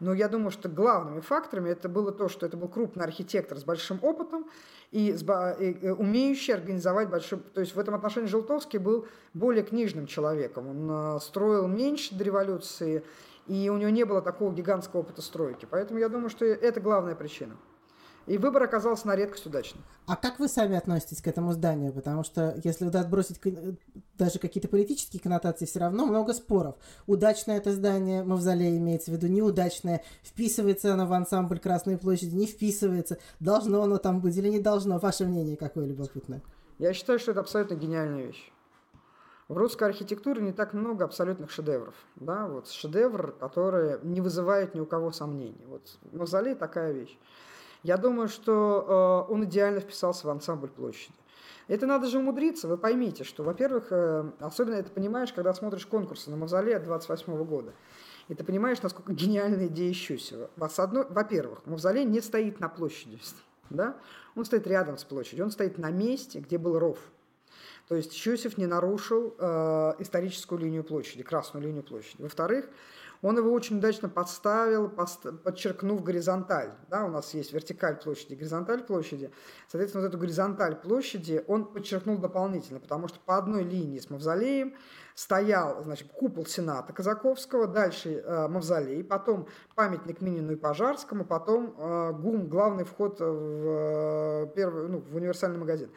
[0.00, 3.64] но я думаю, что главными факторами это было то, что это был крупный архитектор с
[3.64, 4.46] большим опытом
[4.90, 5.22] и, с,
[5.60, 7.38] и умеющий организовать большой...
[7.38, 10.68] То есть в этом отношении Желтовский был более книжным человеком.
[10.68, 13.04] Он а, строил меньше до революции
[13.50, 15.66] и у него не было такого гигантского опыта стройки.
[15.68, 17.56] Поэтому я думаю, что это главная причина.
[18.28, 19.82] И выбор оказался на редкость удачным.
[20.06, 21.92] А как вы сами относитесь к этому зданию?
[21.92, 23.40] Потому что если отбросить
[24.16, 26.76] даже какие-то политические коннотации, все равно много споров.
[27.08, 32.46] Удачное это здание, мавзолей имеется в виду, неудачное, вписывается оно в ансамбль Красной площади, не
[32.46, 35.00] вписывается, должно оно там быть или не должно.
[35.00, 36.40] Ваше мнение какое любопытное?
[36.78, 38.52] Я считаю, что это абсолютно гениальная вещь.
[39.50, 41.96] В русской архитектуре не так много абсолютных шедевров.
[42.14, 42.46] Да?
[42.46, 45.60] Вот шедевр, который не вызывает ни у кого сомнений.
[45.66, 45.82] Вот
[46.12, 47.18] Мавзолей такая вещь.
[47.82, 51.16] Я думаю, что э, он идеально вписался в ансамбль площади.
[51.66, 52.68] Это надо же умудриться.
[52.68, 57.42] Вы поймите, что, во-первых, э, особенно это понимаешь, когда смотришь конкурсы на Мавзолей от 28
[57.42, 57.72] года.
[58.28, 60.48] И ты понимаешь, насколько гениальная идея Щусева.
[60.54, 63.18] Во-первых, Мавзолей не стоит на площади.
[63.68, 63.96] Да?
[64.36, 65.44] Он стоит рядом с площадью.
[65.44, 66.98] Он стоит на месте, где был ров.
[67.90, 72.22] То есть Щусев не нарушил э, историческую линию площади, красную линию площади.
[72.22, 72.68] Во-вторых,
[73.20, 76.70] он его очень удачно подставил, подчеркнув горизонталь.
[76.88, 79.32] Да, у нас есть вертикаль площади, горизонталь площади.
[79.66, 84.76] Соответственно, вот эту горизонталь площади он подчеркнул дополнительно, потому что по одной линии с мавзолеем
[85.14, 92.12] стоял, значит, купол Сената Казаковского, дальше э, мавзолей, потом памятник Минину и Пожарскому, потом э,
[92.12, 95.90] ГУМ, главный вход в, э, первый, ну, в универсальный магазин.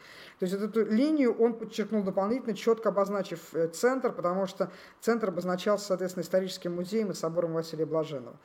[0.43, 5.85] То есть эту линию он подчеркнул дополнительно, четко обозначив э, центр, потому что центр обозначался,
[5.85, 8.35] соответственно, историческим музеем и собором Василия Блаженного.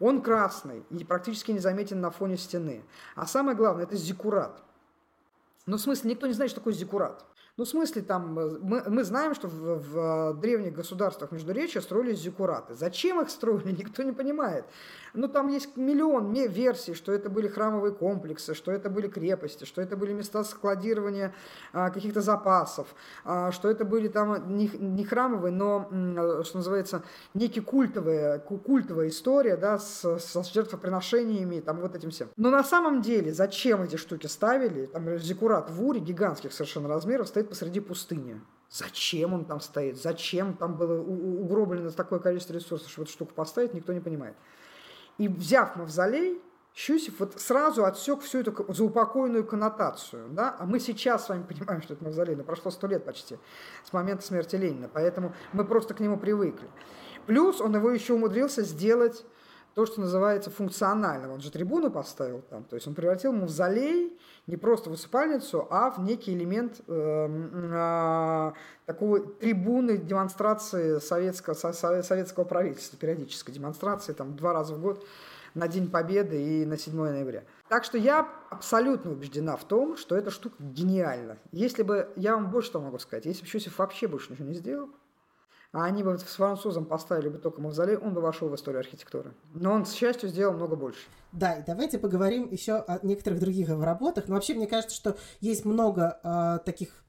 [0.00, 2.82] Он красный и практически незаметен на фоне стены.
[3.14, 4.60] А самое главное, это зиккурат.
[5.66, 7.24] Ну, в смысле, никто не знает, что такое зиккурат.
[7.58, 12.18] Ну, в смысле, там, э, мы, мы знаем, что в, в древних государствах Междуречия строились
[12.18, 12.74] зиккураты.
[12.74, 14.66] Зачем их строили, никто не понимает.
[15.14, 19.80] Ну, там есть миллион версий, что это были храмовые комплексы, что это были крепости, что
[19.80, 21.34] это были места складирования
[21.72, 25.88] а, каких-то запасов, а, что это были там не, не храмовые, но,
[26.44, 32.28] что называется, некие культовые, культовая история, да, с, с жертвоприношениями, там, вот этим всем.
[32.36, 34.84] Но на самом деле, зачем эти штуки ставили?
[34.84, 38.40] Там зиккурат в Уре, гигантских совершенно размеров, стоит посреди пустыни.
[38.70, 39.96] Зачем он там стоит?
[39.96, 44.36] Зачем там было угроблено такое количество ресурсов, чтобы эту штуку поставить, никто не понимает.
[45.18, 46.42] И взяв мавзолей,
[46.74, 50.28] Щусев вот сразу отсек всю эту заупокойную коннотацию.
[50.30, 50.54] Да?
[50.58, 53.38] А мы сейчас с вами понимаем, что это мавзолей, но прошло сто лет почти
[53.82, 56.68] с момента смерти Ленина, поэтому мы просто к нему привыкли.
[57.26, 59.24] Плюс он его еще умудрился сделать
[59.76, 61.32] то, что называется функциональным.
[61.32, 65.90] Он же трибуну поставил там, то есть он превратил мавзолей не просто в усыпальницу, а
[65.90, 68.52] в некий элемент э, э,
[68.86, 75.06] такой трибуны демонстрации советского, советского правительства, периодической демонстрации, там два раза в год
[75.52, 77.44] на День Победы и на 7 ноября.
[77.68, 81.36] Так что я абсолютно убеждена в том, что эта штука гениальна.
[81.52, 84.54] Если бы, я вам больше что могу сказать, если бы Щусев вообще больше ничего не
[84.54, 84.88] сделал,
[85.72, 89.32] а они бы с французом поставили бы только мавзолей, он бы вошел в историю архитектуры.
[89.54, 91.00] Но он, к счастью, сделал много больше.
[91.32, 94.28] Да, и давайте поговорим еще о некоторых других его работах.
[94.28, 97.05] Но вообще, мне кажется, что есть много э, таких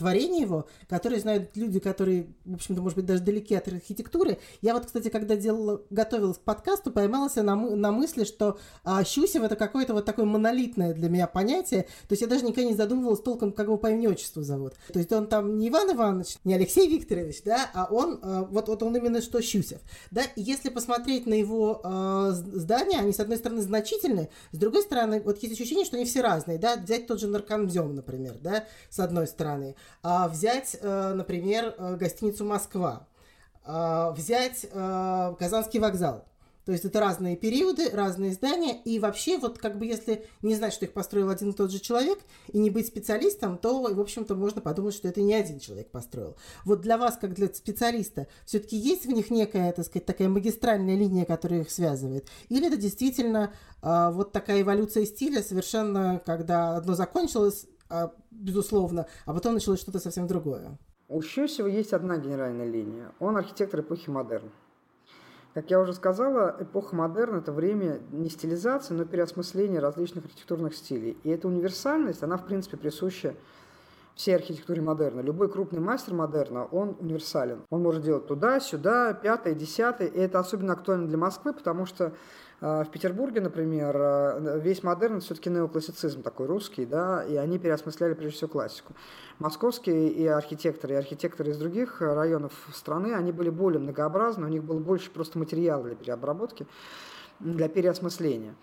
[0.00, 4.38] творение его, которые знают люди, которые, в общем-то, может быть, даже далеки от архитектуры.
[4.62, 9.42] Я вот, кстати, когда делала, готовилась к подкасту, поймалась на, на мысли, что а, Щусев
[9.42, 11.82] это какое-то вот такое монолитное для меня понятие.
[11.82, 14.72] То есть я даже никогда не задумывалась толком, как его по имени отчеству зовут.
[14.90, 18.68] То есть он там не Иван Иванович, не Алексей Викторович, да, а он, а, вот,
[18.68, 19.80] вот он именно что Щусев.
[20.10, 24.82] Да, и если посмотреть на его а, здания, они, с одной стороны, значительны, с другой
[24.82, 28.64] стороны, вот есть ощущение, что они все разные, да, взять тот же наркомзем, например, да,
[28.88, 29.76] с одной стороны.
[30.02, 33.06] А, взять, э, например, э, гостиницу «Москва»,
[33.64, 36.24] а, взять э, Казанский вокзал.
[36.64, 40.72] То есть это разные периоды, разные здания, и вообще вот как бы если не знать,
[40.72, 42.18] что их построил один и тот же человек,
[42.52, 46.36] и не быть специалистом, то, в общем-то, можно подумать, что это не один человек построил.
[46.64, 50.96] Вот для вас, как для специалиста, все-таки есть в них некая, так сказать, такая магистральная
[50.96, 52.28] линия, которая их связывает?
[52.50, 59.34] Или это действительно э, вот такая эволюция стиля, совершенно, когда одно закончилось, а, безусловно, а
[59.34, 60.78] потом началось что-то совсем другое.
[61.08, 63.12] У Щусева есть одна генеральная линия.
[63.18, 64.50] Он архитектор эпохи модерн.
[65.54, 71.18] Как я уже сказала, эпоха модерн– это время не стилизации, но переосмысления различных архитектурных стилей.
[71.24, 73.34] И эта универсальность, она, в принципе, присуща
[74.14, 75.20] всей архитектуре модерна.
[75.22, 77.62] Любой крупный мастер модерна, он универсален.
[77.70, 80.06] Он может делать туда, сюда, пятое, десятое.
[80.06, 82.12] И это особенно актуально для Москвы, потому что
[82.60, 88.36] в Петербурге, например, э, весь модерн все-таки неоклассицизм такой русский, да, и они переосмысляли прежде
[88.36, 88.92] всего классику.
[89.38, 94.62] Московские и архитекторы, и архитекторы из других районов страны, они были более многообразны, у них
[94.62, 96.66] было больше просто материала для переобработки,
[97.38, 98.54] для переосмысления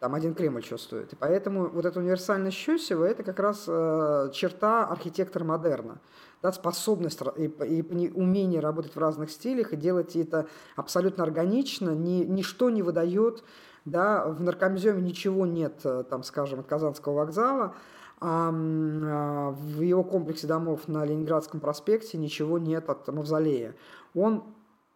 [0.00, 1.12] там один Кремль чувствует.
[1.12, 5.98] И поэтому вот эта универсальность Щусева– это как раз э, черта архитектора модерна.
[6.46, 12.22] Да, способность и, и умение работать в разных стилях и делать это абсолютно органично, ни,
[12.22, 13.42] ничто не выдает,
[13.84, 17.74] да, в наркомземе ничего нет, э, там, скажем, от Казанского вокзала,
[18.20, 23.74] а, в его комплексе домов на Ленинградском проспекте ничего нет от мавзолея.
[24.14, 24.44] Он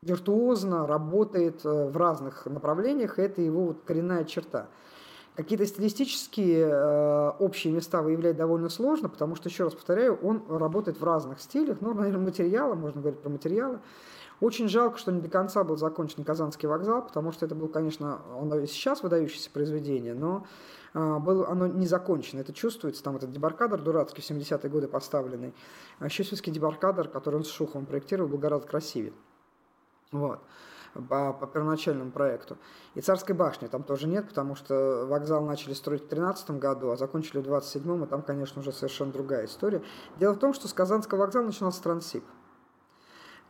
[0.02, 4.68] виртуозно работает э, в разных направлениях, это его вот коренная черта.
[5.40, 11.00] Какие-то стилистические э, общие места выявлять довольно сложно, потому что, еще раз повторяю, он работает
[11.00, 11.78] в разных стилях.
[11.80, 13.78] Ну, наверное, материалы, можно говорить про материалы.
[14.40, 18.20] Очень жалко, что не до конца был закончен Казанский вокзал, потому что это был, конечно,
[18.38, 20.44] он и сейчас выдающееся произведение, но
[20.92, 22.40] э, было оно не закончено.
[22.40, 25.54] Это чувствуется, там этот дебаркадер дурацкий в 70-е годы поставленный.
[26.00, 29.14] А Щусевский дебаркадер, который он с Шуховым проектировал, был гораздо красивее.
[30.12, 30.40] Вот
[30.94, 32.56] по, по первоначальному проекту.
[32.94, 36.96] И Царской башни там тоже нет, потому что вокзал начали строить в 2013 году, а
[36.96, 39.82] закончили в 27 и там, конечно, уже совершенно другая история.
[40.18, 42.24] Дело в том, что с Казанского вокзала начинался Трансип.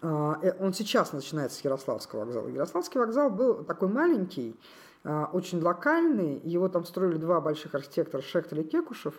[0.03, 2.48] А, э, он сейчас начинается с Ярославского вокзала.
[2.48, 4.59] Ярославский вокзал был такой маленький,
[5.05, 6.40] а, очень локальный.
[6.40, 9.14] Его там строили два больших архитектора, Шехтель и Кекушев.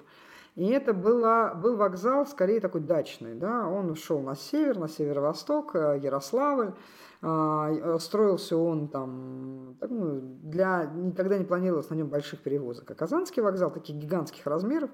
[0.56, 3.36] И это было, был вокзал скорее такой дачный.
[3.36, 3.68] Да?
[3.68, 6.74] Он шел на север, на северо-восток, э, Ярославль.
[7.24, 12.90] А, э, строился он там, ну, для, никогда не планировалось на нем больших перевозок.
[12.90, 14.90] А Казанский вокзал таких гигантских размеров,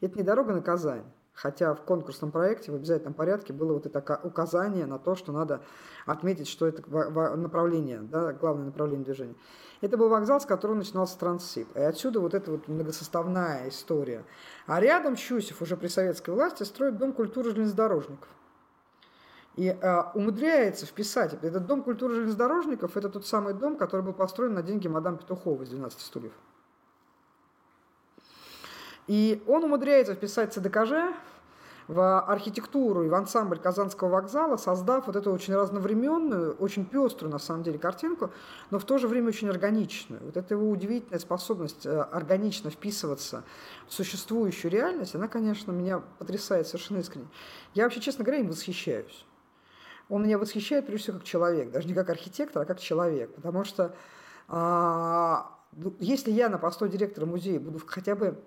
[0.00, 1.04] это не дорога на Казань.
[1.34, 5.62] Хотя в конкурсном проекте в обязательном порядке было вот это указание на то, что надо
[6.04, 6.82] отметить, что это
[7.36, 9.34] направление, да, главное направление движения.
[9.80, 11.74] Это был вокзал, с которого начинался Транссиб.
[11.74, 14.24] И отсюда вот эта вот многосоставная история.
[14.66, 18.28] А рядом Щусев уже при советской власти строит Дом культуры железнодорожников.
[19.56, 24.54] И э, умудряется вписать, этот дом культуры железнодорожников, это тот самый дом, который был построен
[24.54, 26.32] на деньги мадам Петухова из 12 стульев.
[29.06, 31.14] И он умудряется вписать ЦДКЖ
[31.88, 37.38] в архитектуру и в ансамбль Казанского вокзала, создав вот эту очень разновременную, очень пеструю, на
[37.38, 38.30] самом деле, картинку,
[38.70, 40.22] но в то же время очень органичную.
[40.24, 43.42] Вот эта его удивительная способность э, органично вписываться
[43.88, 47.26] в существующую реальность, она, конечно, меня потрясает совершенно искренне.
[47.74, 49.26] Я вообще, честно говоря, им восхищаюсь
[50.08, 53.64] он меня восхищает прежде всего как человек, даже не как архитектор, а как человек, потому
[53.64, 53.94] что
[54.46, 58.38] а, ну, если я на посту директора музея буду хотя бы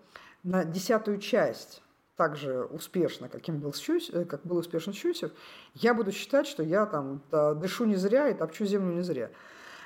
[0.46, 1.82] на десятую часть
[2.16, 5.32] так же успешно, каким был Щусь, э, как был успешен Щусев,
[5.74, 7.22] я буду считать, что я там
[7.60, 9.32] дышу не зря и топчу землю не зря.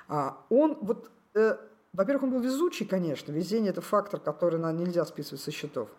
[0.08, 1.58] А он вот э,
[1.94, 3.32] во-первых, он был везучий, конечно.
[3.32, 5.90] Везение– это фактор, который нам нельзя списывать со счетов.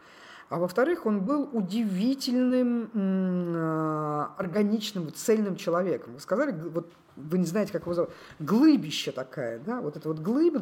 [0.51, 6.15] А во-вторых, он был удивительным, э, органичным, цельным человеком.
[6.15, 8.11] Вы сказали, вот вы не знаете, как его зовут,
[8.41, 10.61] глыбище такая, да, вот это вот глыба,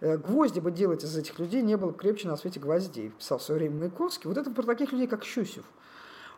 [0.00, 3.42] э, гвозди бы делать из этих людей не было крепче на свете гвоздей, писал в
[3.42, 4.28] свое время Маяковский.
[4.28, 5.64] Вот это про таких людей, как Щусев.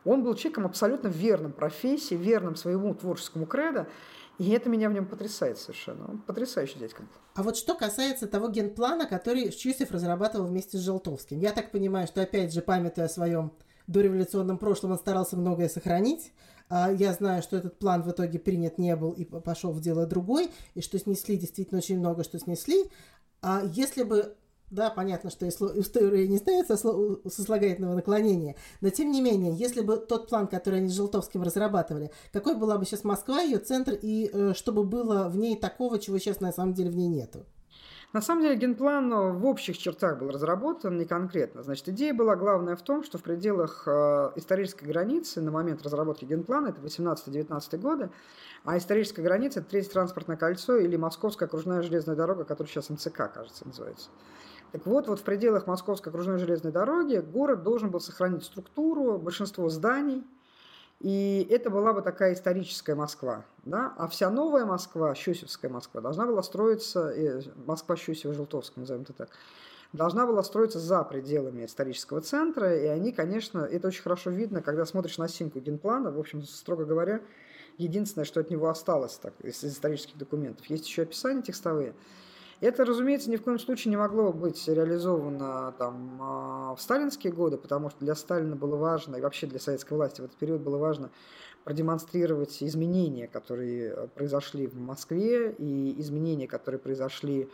[0.07, 3.87] Он был человеком абсолютно верным профессии, верным своему творческому кредо,
[4.43, 6.11] и это меня в нем потрясает совершенно.
[6.11, 7.05] Он потрясающий дядька.
[7.35, 11.39] А вот что касается того генплана, который Щусев разрабатывал вместе с Желтовским.
[11.39, 13.53] Я так понимаю, что опять же, памятуя о своем
[13.87, 16.33] дореволюционном прошлом, он старался многое сохранить.
[16.69, 20.07] А я знаю, что этот план в итоге принят не был и пошел в дело
[20.07, 22.91] другой, и что снесли действительно очень много, что снесли.
[23.43, 24.35] А если бы
[24.73, 26.93] да, понятно, что история не ставится со
[27.29, 32.11] сослагательного наклонения, но тем не менее, если бы тот план, который они с Желтовским разрабатывали,
[32.33, 36.19] какой была бы сейчас Москва, ее центр, и э, чтобы было в ней такого, чего
[36.19, 37.45] сейчас на самом деле в ней нету?
[38.13, 41.63] На самом деле генплан ну, в общих чертах был разработан, не конкретно.
[41.63, 46.27] Значит, идея была главная в том, что в пределах э, исторической границы на момент разработки
[46.27, 48.11] генплана, это 18-19 годы,
[48.65, 53.33] а историческая граница– это Третье транспортное кольцо или Московская окружная железная дорога, которая сейчас МЦК,
[53.33, 54.11] кажется, называется.
[54.73, 59.69] Так вот, вот в пределах Московской окружной железной дороги город должен был сохранить структуру, большинство
[59.69, 60.25] зданий,
[61.01, 63.45] и это была бы такая историческая Москва.
[63.65, 63.93] Да?
[63.99, 69.29] А вся новая Москва, Щусевская Москва, должна была строиться, э, Москва Щусева-Желтовская, назовем это так,
[69.93, 74.87] должна была строиться за пределами исторического центра, и они, конечно, это очень хорошо видно, когда
[74.87, 77.21] смотришь на симку генплана, в общем, строго говоря,
[77.77, 80.65] единственное, что от него осталось так, из исторических документов.
[80.67, 81.95] Есть еще описания текстовые,
[82.63, 87.59] это, разумеется, ни в коем случае не могло быть реализовано там, а, в сталинские годы,
[87.59, 90.79] потому что для Сталина было важно, и вообще для советской власти в этот период было
[90.79, 91.11] важно
[91.65, 97.49] продемонстрировать изменения, которые произошли в Москве, и изменения, которые произошли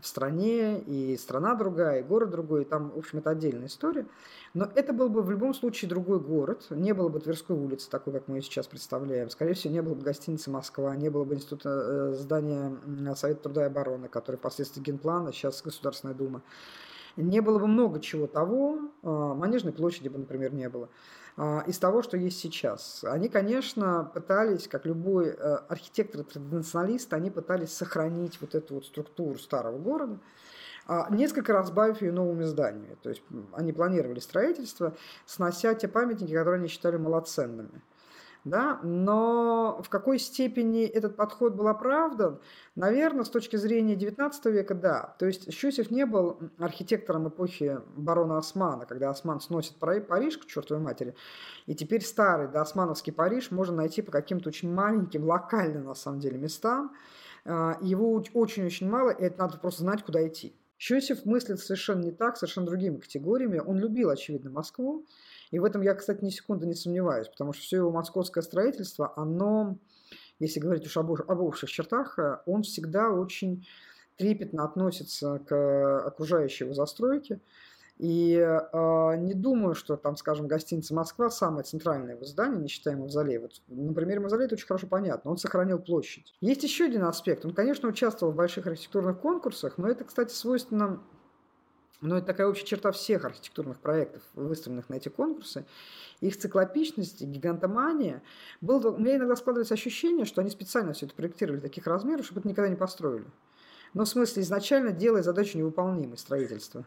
[0.00, 4.06] стране, и страна другая, и город другой, и там, в общем, это отдельная история.
[4.54, 8.12] Но это был бы в любом случае другой город, не было бы Тверской улицы, такой,
[8.12, 9.30] как мы ее сейчас представляем.
[9.30, 12.76] Скорее всего, не было бы гостиницы «Москва», не было бы института э, здания
[13.14, 16.42] Совета труда и обороны, который впоследствии генплана, сейчас Государственная Дума.
[17.16, 20.88] Не было бы много чего того, а, Манежной площади бы, например, не было.
[21.40, 23.04] А, из того, что есть сейчас.
[23.04, 29.78] Они, конечно, пытались, как любой э, архитектор-традиционалист, они пытались сохранить вот эту вот структуру старого
[29.78, 30.18] города,
[30.88, 32.96] а, несколько разбавив ее новыми зданиями.
[33.04, 33.22] То есть
[33.52, 34.96] они планировали строительство,
[35.26, 37.82] снося те памятники, которые они считали малоценными
[38.48, 42.40] да, но в какой степени этот подход был оправдан,
[42.74, 45.14] наверное, с точки зрения XIX века, да.
[45.18, 50.82] То есть Щусев не был архитектором эпохи барона Османа, когда Осман сносит Париж к чертовой
[50.82, 51.14] матери,
[51.66, 56.20] и теперь старый, да, османовский Париж можно найти по каким-то очень маленьким, локальным, на самом
[56.20, 56.94] деле, местам.
[57.44, 60.54] А, его очень-очень мало, и это надо просто знать, куда идти.
[60.78, 63.58] Щусев мыслит совершенно не так, совершенно другими категориями.
[63.58, 65.06] Он любил, очевидно, Москву,
[65.50, 69.12] и в этом я, кстати, ни секунды не сомневаюсь, потому что все его московское строительство,
[69.16, 69.78] оно,
[70.38, 73.66] если говорить уж об, об общих чертах, э, он всегда очень
[74.16, 77.40] трепетно относится к окружающей его застройке.
[77.98, 82.96] И э, не думаю, что там, скажем, гостиница Москва самое центральное его здание, не считая
[82.96, 83.40] мавзолея.
[83.40, 85.32] Вот, на примере мавзолея это очень хорошо понятно.
[85.32, 86.32] Он сохранил площадь.
[86.40, 87.44] Есть еще один аспект.
[87.44, 91.00] Он, конечно, участвовал в больших архитектурных конкурсах, но это, кстати, свойственно
[92.00, 95.66] но это такая общая черта всех архитектурных проектов, выставленных на эти конкурсы.
[96.20, 98.22] Их циклопичность, гигантомания.
[98.60, 102.40] Было, у меня иногда складывается ощущение, что они специально все это проектировали таких размеров, чтобы
[102.40, 103.26] это никогда не построили.
[103.94, 106.84] Но в смысле изначально делая задачу невыполнимой строительства.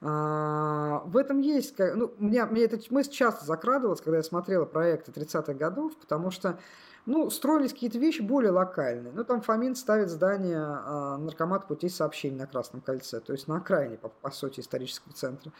[0.00, 1.76] А, в этом есть...
[1.78, 6.60] Ну, меня, мне эта мысль часто закрадывалась, когда я смотрела проекты 30-х годов, потому что
[7.06, 9.12] ну, строились какие-то вещи более локальные.
[9.12, 13.58] Ну, там Фомин ставит здание э, наркомат путей сообщений на Красном кольце, то есть на
[13.58, 15.52] окраине, по, по сути, исторического центра.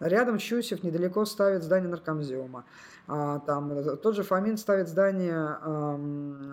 [0.00, 2.64] Рядом Щусев недалеко ставит здание наркомзиума.
[3.06, 5.98] А, там, э, тот же Фомин ставит здание а,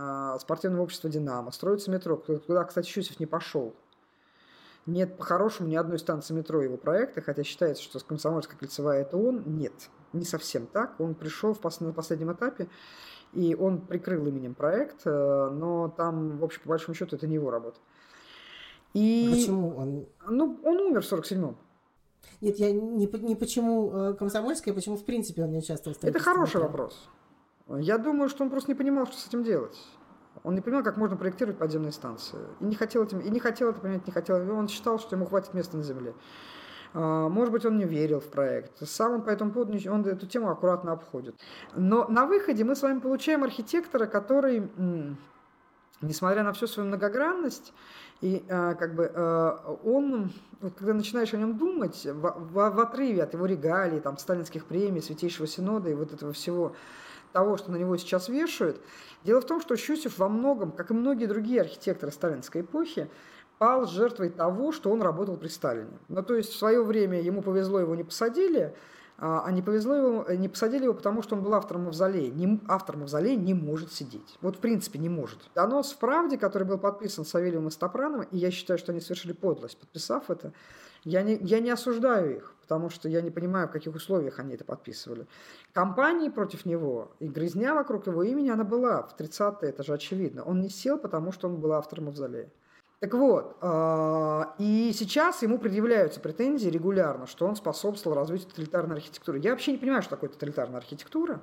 [0.02, 1.52] а, спортивного общества «Динамо».
[1.52, 3.74] Строится метро, куда, кстати, Щусев не пошел.
[4.86, 9.44] Нет по-хорошему ни одной станции метро его проекта, хотя считается, что Комсомольская кольцевая это он.
[9.46, 11.00] Нет, не совсем так.
[11.00, 12.68] Он пришел в на последнем этапе
[13.34, 17.36] и он прикрыл именем проект, э, но там, в общем, по большому счету, это не
[17.36, 17.80] его работа.
[18.94, 19.30] И...
[19.34, 20.06] Почему он?
[20.28, 21.58] Ну, он умер в 47-м.
[22.42, 26.04] Нет, я не, не почему э, комсомольская, а почему в принципе он не участвовал в
[26.04, 27.10] Это хороший вопрос.
[27.68, 29.78] Я думаю, что он просто не понимал, что с этим делать.
[30.44, 32.40] Он не понимал, как можно проектировать подземные станции.
[32.60, 34.36] И не хотел этим, и не хотел это понимать, не хотел.
[34.52, 36.14] Он считал, что ему хватит места на земле.
[36.94, 38.88] А, может быть, он не верил в проект.
[38.88, 41.36] Сам он по этому поводу он эту тему аккуратно обходит.
[41.76, 44.70] Но на выходе мы с вами получаем архитектора, который
[46.04, 47.74] несмотря на всю свою многогранность,
[48.22, 52.80] и э, как бы э, он, вот, когда начинаешь о нем думать, в, в, в
[52.80, 56.76] отрыве от его регалий, там, сталинских премий, Святейшего Синода и вот этого всего
[57.32, 58.80] того, что на него сейчас вешают,
[59.24, 63.10] дело в том, что Щусев во многом, как и многие другие архитекторы сталинской эпохи,
[63.58, 65.98] пал жертвой того, что он работал при Сталине.
[66.08, 68.76] Ну, то есть в свое время ему повезло, его не посадили,
[69.18, 72.32] а, а не повезло его, не посадили его, потому что он был автором мавзолея.
[72.32, 74.38] Не, автор мавзолея не может сидеть.
[74.42, 75.40] Вот в принципе не может.
[75.56, 79.34] Донос в «Правде», который был подписан Савельевым и Стопрановым, и я считаю, что они совершили
[79.34, 80.52] подлость, подписав это,
[81.04, 84.56] я не, я не осуждаю их, потому что я не понимаю, в каких условиях они
[84.56, 85.28] это подписывали.
[85.74, 90.44] Компании против него и грызня вокруг его имени, она была в 30-е, это же очевидно.
[90.44, 92.50] Он не сел, потому что он был автором мавзолея.
[93.04, 99.40] Так вот, а, и сейчас ему предъявляются претензии регулярно, что он способствовал развитию тоталитарной архитектуры.
[99.40, 101.42] Я вообще не понимаю, что такое тоталитарная архитектура.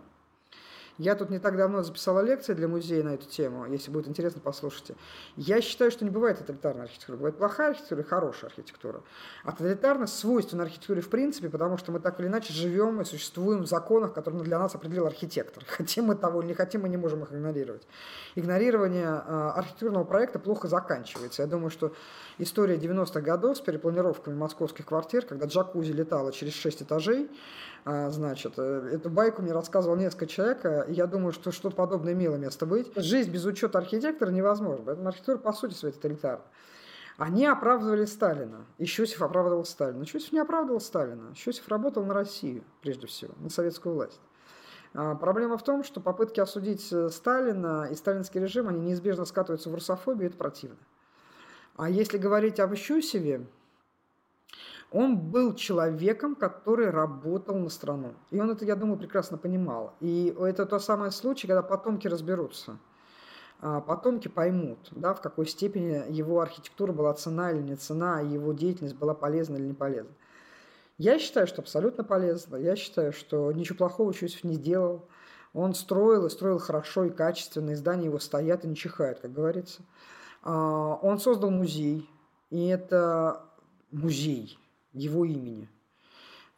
[1.01, 4.43] Я тут не так давно записала лекции для музея на эту тему, если будет интересно,
[4.45, 4.97] послушайте.
[5.35, 7.17] Я считаю, что не бывает тоталитарной архитектуры.
[7.17, 9.01] Бывает плохая архитектура и хорошая архитектура.
[9.43, 13.63] А тоталитарность свойственна архитектуре в принципе, потому что мы так или иначе живем и существуем
[13.63, 15.65] в законах, которые для нас определил архитектор.
[15.69, 17.89] Хотим мы того или не хотим, мы не можем их игнорировать.
[18.35, 21.41] Игнорирование э, архитектурного проекта плохо заканчивается.
[21.41, 21.95] Я думаю, что
[22.37, 27.31] история 90-х годов с перепланировками московских квартир, когда джакузи летала через 6 этажей, а,
[27.85, 32.37] значит, э, эту байку мне рассказывал несколько человек, и я думаю, что что-то подобное имело
[32.37, 32.93] место быть.
[32.97, 36.45] Жизнь без учета архитектора невозможна, поэтому архитектура по сути своей тоталитарна.
[37.17, 40.05] Они оправдывали Сталина, и Щусев оправдывал Сталина.
[40.07, 44.21] Щусев не оправдывал Сталина, Щусев работал на Россию, прежде всего, на советскую власть.
[44.95, 49.71] А, проблема в том, что попытки осудить э, Сталина и сталинский режим, они неизбежно скатываются
[49.71, 50.79] в русофобию, это противно.
[51.77, 53.47] А если говорить об Щусеве,
[54.93, 58.15] он был человеком, который работал на страну.
[58.31, 59.95] И он это, я думаю, прекрасно понимал.
[60.01, 62.79] И это тот самый случай, когда потомки разберутся.
[63.61, 68.53] А потомки поймут, да, в какой степени его архитектура была цена или не цена, его
[68.53, 70.13] деятельность была полезна или не полезна.
[70.97, 72.57] Я считаю, что абсолютно полезно.
[72.57, 75.07] Я считаю, что ничего плохого Чусев не сделал.
[75.53, 79.33] Он строил и строил хорошо и качественно, и здания его стоят и не чихают, как
[79.33, 79.83] говорится.
[80.43, 82.09] А, он создал музей,
[82.51, 83.43] и это
[83.91, 84.59] музей,
[84.93, 85.69] его имени.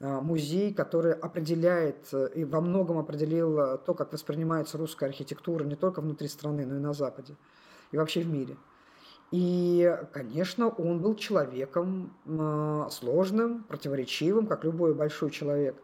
[0.02, 5.62] А, музей, который определяет э, и во многом определил э, то, как воспринимается русская архитектура
[5.62, 7.36] не только внутри страны, но и на Западе,
[7.92, 8.56] и вообще в мире.
[9.30, 15.80] И, конечно, он был человеком а, сложным, противоречивым, как любой большой человек,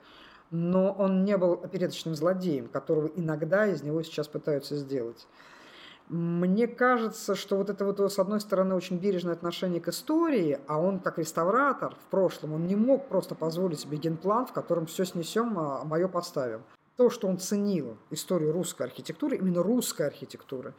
[0.51, 5.29] но он не был опереточным злодеем, которого иногда из него сейчас пытаются сделать.
[6.09, 10.81] Мне кажется, что вот это вот, с одной стороны, очень бережное отношение к истории, а
[10.81, 15.05] он как реставратор в прошлом, он не мог просто позволить себе генплан, в котором все
[15.05, 16.63] снесем, а мое поставим.
[16.97, 20.73] То, что он ценил историю русской архитектуры, именно русской архитектуры,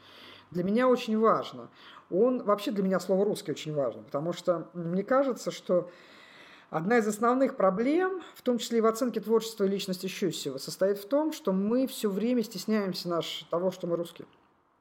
[0.49, 1.69] для меня очень важно.
[2.09, 5.89] Он, вообще для меня слово «русский» очень важно, потому что мне кажется, что
[6.71, 10.99] Одна из основных проблем, в том числе и в оценке творчества и личности Щусева, состоит
[10.99, 14.27] в том, что мы все время стесняемся наш, того, что мы русские.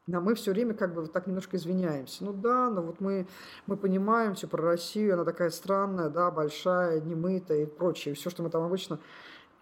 [0.08, 2.24] Да, мы все время как бы так немножко извиняемся.
[2.24, 3.26] Ну да, но вот мы,
[3.66, 8.14] мы понимаем все про Россию, она такая странная, да, большая, немытая и прочее.
[8.14, 9.00] Все, что мы там обычно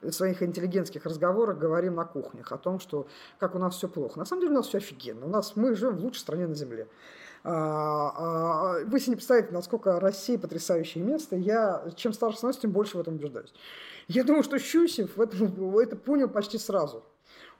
[0.02, 3.08] в своих интеллигентских разговорах говорим на кухнях о том, что
[3.40, 4.20] как у нас все плохо.
[4.20, 5.26] На самом деле у нас все офигенно.
[5.26, 6.86] У нас мы живем в лучшей стране на Земле.
[7.42, 11.34] А, а, вы себе не представляете, насколько Россия потрясающее место.
[11.34, 13.52] Я чем старше становлюсь, тем больше в этом убеждаюсь.
[14.06, 15.36] Я думаю, что Щусев это,
[15.82, 17.02] это понял почти сразу.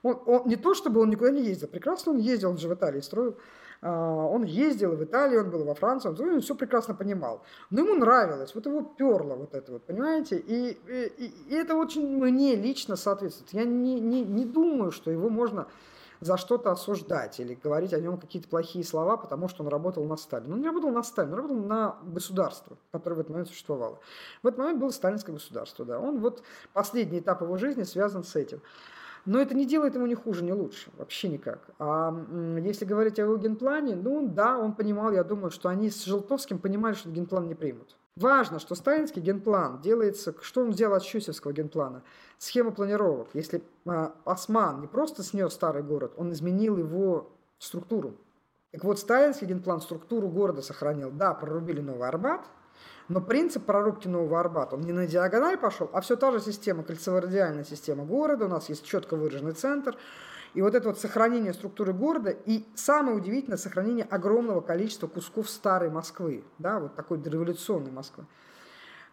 [0.07, 2.73] Он, он, не то, чтобы он никуда не ездил, прекрасно он ездил, он же в
[2.73, 3.35] Италии строил.
[3.81, 7.43] А, он ездил в Италии, он был во Франции, он, он все прекрасно понимал.
[7.69, 10.37] Но ему нравилось, вот его перло вот это вот, понимаете?
[10.37, 13.53] И, и, и это очень мне лично соответствует.
[13.53, 15.67] Я не, не, не думаю, что его можно
[16.19, 20.17] за что-то осуждать или говорить о нем какие-то плохие слова, потому что он работал на
[20.17, 20.53] Сталина.
[20.53, 23.99] Он не работал на Сталина, он работал на государство, которое в этот момент существовало.
[24.41, 25.99] В этот момент было сталинское государство, да.
[25.99, 26.41] Он вот
[26.73, 28.61] последний этап его жизни связан с этим.
[29.27, 31.59] Но это не делает ему ни хуже, ни лучше, вообще никак.
[31.79, 32.15] А
[32.63, 36.59] если говорить о его генплане, ну да, он понимал, я думаю, что они с Желтовским
[36.59, 37.97] понимали, что генплан не примут.
[38.15, 42.03] Важно, что сталинский генплан делается, что он сделал от Щусевского генплана?
[42.37, 43.27] Схема планировок.
[43.33, 48.15] Если а, Осман не просто снес старый город, он изменил его структуру.
[48.71, 51.11] Так вот, сталинский генплан структуру города сохранил.
[51.11, 52.45] Да, прорубили Новый Арбат,
[53.09, 56.83] но принцип прорубки Нового Арбата, он не на диагональ пошел, а все та же система,
[56.83, 59.97] кольцево-радиальная система города, у нас есть четко выраженный центр,
[60.53, 65.89] и вот это вот сохранение структуры города, и самое удивительное, сохранение огромного количества кусков старой
[65.89, 68.25] Москвы, да, вот такой дореволюционной Москвы.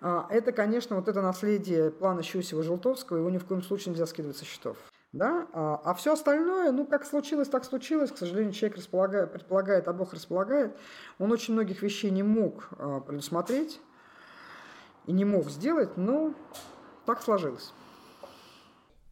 [0.01, 4.36] А, это, конечно, вот это наследие плана Щусева-Желтовского, его ни в коем случае нельзя скидывать
[4.36, 4.76] со счетов.
[5.15, 5.47] Да?
[5.53, 8.11] А, а все остальное, ну, как случилось, так случилось.
[8.11, 10.77] К сожалению, человек располагает, предполагает, а Бог располагает.
[11.21, 13.81] Он очень многих вещей не мог а, предусмотреть
[15.07, 16.35] и не мог сделать, но
[17.07, 17.73] так сложилось.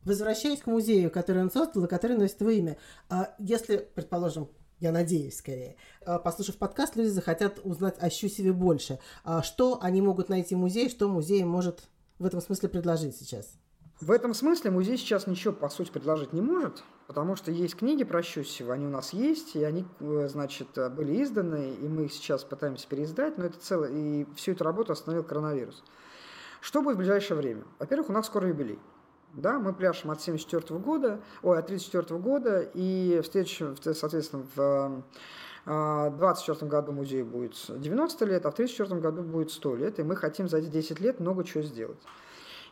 [0.02, 2.78] Возвращаясь к музею, который он создал и который носит его имя,
[3.08, 4.48] а если, предположим,
[4.80, 5.76] я надеюсь, скорее.
[6.04, 8.98] А, послушав подкаст, люди захотят узнать о Щусеве больше.
[9.42, 11.84] Что они могут найти в музее, что музей может
[12.18, 13.61] в этом смысле предложить сейчас?
[14.02, 18.02] В этом смысле музей сейчас ничего, по сути, предложить не может, потому что есть книги
[18.02, 22.12] про Щусева, они у нас есть, и они, э, значит, были изданы, и мы их
[22.12, 25.84] сейчас пытаемся переиздать, но это целое, и всю эту работу остановил коронавирус.
[26.60, 27.62] Что будет в ближайшее время?
[27.78, 28.80] Во-первых, у нас скоро юбилей.
[29.34, 35.04] Да, мы пляшем от 74 года, ой, от 34 года, и в следующем, соответственно, в
[35.64, 40.02] 2024 а, году музею будет 90 лет, а в 1934 году будет 100 лет, и
[40.02, 41.98] мы хотим за эти 10 лет много чего сделать.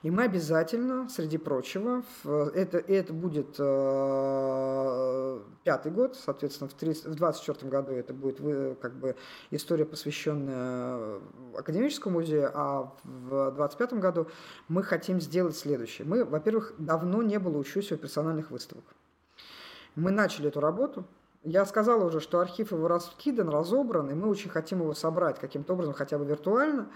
[0.03, 7.14] И мы обязательно, среди прочего, это, это будет э, пятый год, соответственно, в, 30, в
[7.16, 8.40] 24 году это будет
[8.80, 9.14] как бы
[9.51, 11.20] история, посвященная
[11.55, 14.28] академическому музею, а в 25 году
[14.68, 16.07] мы хотим сделать следующее.
[16.09, 18.84] Мы, во-первых, давно не было у Щусева персональных выставок.
[19.96, 21.05] Мы начали эту работу,
[21.42, 25.74] я сказала уже, что архив его раскидан, разобран, и мы очень хотим его собрать каким-то
[25.74, 26.88] образом, хотя бы виртуально,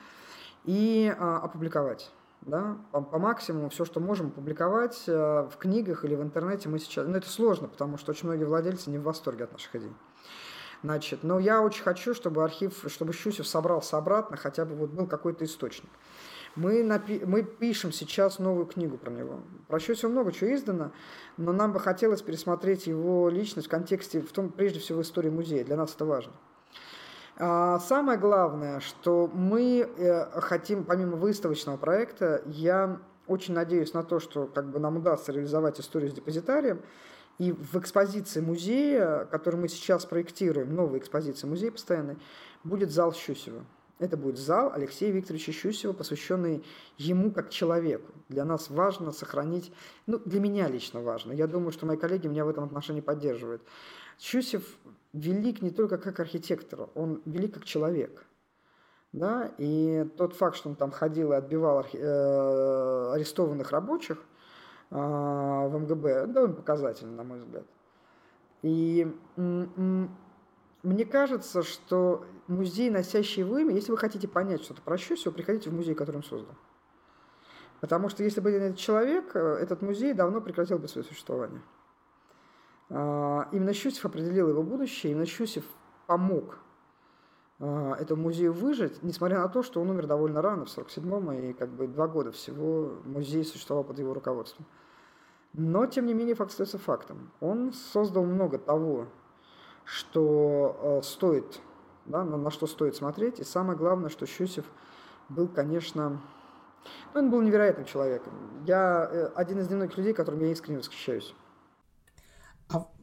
[0.65, 2.11] и а, опубликовать
[2.47, 6.79] да, по, по максимуму все, что можем публиковать э, в книгах или в интернете мы
[6.79, 7.07] сейчас...
[7.07, 9.93] Ну, это сложно, потому что очень многие владельцы не в восторге от наших идей.
[10.83, 15.07] Значит, но я очень хочу, чтобы архив, чтобы Щусев собрался обратно, хотя бы вот был
[15.07, 15.89] какой-то источник.
[16.57, 19.41] Мы, напи- мы пишем сейчас новую книгу про него.
[19.67, 20.93] Про Щусева много чего издано,
[21.39, 25.65] но нам бы хотелось пересмотреть его личность в контексте, в том, прежде всего, истории музея.
[25.65, 26.33] Для нас это важно.
[27.37, 34.21] А самое главное, что мы э, хотим, помимо выставочного проекта, я очень надеюсь на то,
[34.21, 36.81] что как бы нам удастся реализовать историю с депозитарием.
[37.39, 42.17] И в экспозиции музея, который мы сейчас проектируем, новая экспозиция музея постоянной,
[42.63, 43.65] будет зал Щусева.
[43.99, 46.65] Это будет зал Алексея Викторовича Щусева, посвященный
[46.99, 48.13] ему как человеку.
[48.29, 49.73] Для нас важно сохранить,
[50.07, 53.63] ну, для меня лично важно, я думаю, что мои коллеги меня в этом отношении поддерживают.
[54.19, 54.63] Щусев
[55.15, 58.27] велик не только как архитектор, он велик как человек.
[59.13, 59.53] Да?
[59.59, 64.19] И тот факт, что он там ходил и отбивал э, арестованных рабочих
[64.91, 67.65] э, в МГБ, довольно показательно, на мой взгляд.
[68.63, 69.07] И
[69.37, 75.71] мне кажется, что музей, носящий его имя, если вы хотите понять что-то про Щусева, приходите
[75.71, 76.57] в музей, который он создал.
[77.81, 81.63] Потому что если бы не этот человек, э, этот музей давно прекратил бы свое существование.
[82.91, 85.65] А, именно Щусев определил его будущее, именно Щусев
[86.07, 86.59] помог
[87.59, 91.53] а, этому музею выжить, несмотря на то, что он умер довольно рано, в 47-м, и
[91.53, 94.67] как бы два года всего музей существовал под его руководством.
[95.53, 97.31] Но, тем не менее, факт остается фактом.
[97.41, 99.07] Он создал много того,
[99.85, 101.61] что э, стоит,
[102.07, 103.39] да, на, что стоит смотреть.
[103.39, 104.65] И самое главное, что Щусев
[105.29, 106.21] был, конечно,
[107.15, 108.33] ну, он был невероятным человеком.
[108.67, 111.35] Я э, один из немногих людей, которым я искренне восхищаюсь.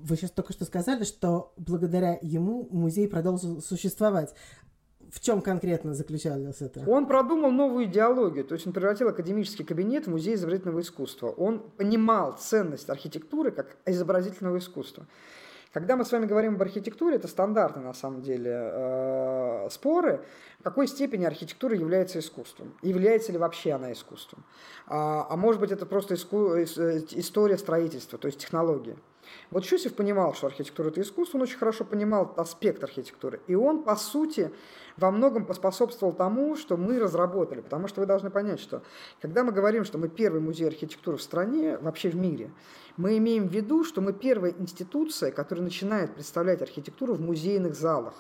[0.04, 4.34] Вы сейчас только что сказали, что благодаря ему музей продолжил существовать.
[5.12, 6.84] В чем конкретно заключалось это?
[6.88, 11.30] Он продумал новую идеологию, то есть он превратил академический кабинет в музей изобразительного искусства.
[11.30, 15.06] Он понимал ценность архитектуры как изобразительного искусства.
[15.74, 20.24] Когда мы с вами говорим об архитектуре, это стандартные на самом деле э, споры,
[20.60, 24.44] в какой степени архитектура является искусством, является ли вообще она искусством.
[24.88, 28.98] А, а может быть это просто иску, э, история строительства, то есть технология.
[29.50, 33.42] Вот Щусев понимал, что архитектура– это искусство, он очень хорошо понимал аспект архитектуры.
[33.48, 34.52] И он, по сути,
[34.98, 37.62] во многом поспособствовал тому, что мы разработали.
[37.62, 38.82] Потому что вы должны понять, что
[39.22, 42.52] когда мы говорим, что мы первый музей архитектуры в стране, вообще в мире,
[42.98, 48.14] мы имеем в виду, что мы первая институция, которая начинает представлять архитектуру в музейных залах.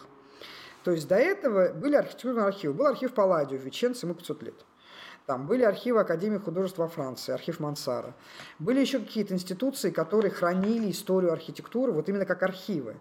[0.84, 2.74] То есть до этого были архитектурные архивы.
[2.74, 4.66] Был архив Палладио в Веченце, ему 500 лет.
[5.26, 8.14] Там были архивы Академии художеств во Франции, архив Мансара.
[8.60, 12.96] Были еще какие-то институции, которые хранили историю архитектуры, вот именно как архивы.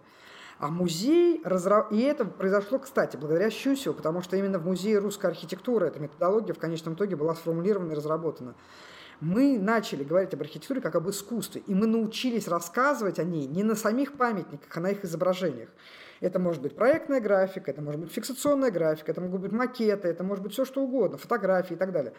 [0.58, 1.88] А музей, разра...
[1.90, 6.52] и это произошло, кстати, благодаря Щусеву, потому что именно в Музее русской архитектуры эта методология
[6.52, 8.54] в конечном итоге была сформулирована и разработана.
[9.20, 13.62] Мы начали говорить об архитектуре как об искусстве, и мы научились рассказывать о ней не
[13.62, 15.70] на самих памятниках, а на их изображениях.
[16.20, 20.22] Это может быть проектная графика, это может быть фиксационная графика, это могут быть макеты, это
[20.22, 22.12] может быть все что угодно, фотографии и так далее.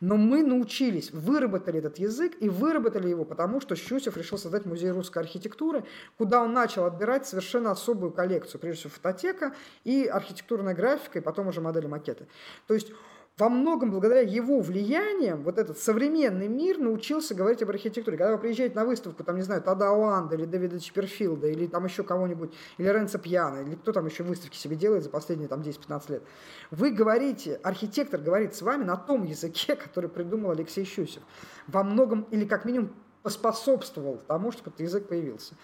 [0.00, 4.90] Но мы научились, выработали этот язык и выработали его, потому что Щусев решил создать музей
[4.90, 5.84] русской архитектуры,
[6.18, 11.48] куда он начал отбирать совершенно особую коллекцию, прежде всего фототека и архитектурная графика, и потом
[11.48, 12.26] уже модели макеты.
[12.66, 12.92] То есть
[13.38, 18.16] во многом благодаря его влияниям вот этот современный мир научился говорить об архитектуре.
[18.16, 21.84] Когда вы приезжаете на выставку, там, не знаю, Тада Уанда или Дэвида Чипперфилда, или там
[21.84, 25.60] еще кого-нибудь, или Ренца Пьяна, или кто там еще выставки себе делает за последние там
[25.60, 26.22] 10-15 лет,
[26.70, 31.22] вы говорите, архитектор говорит с вами на том языке, который придумал Алексей Щусев.
[31.66, 35.56] Во многом, или как минимум поспособствовал тому, чтобы этот язык появился.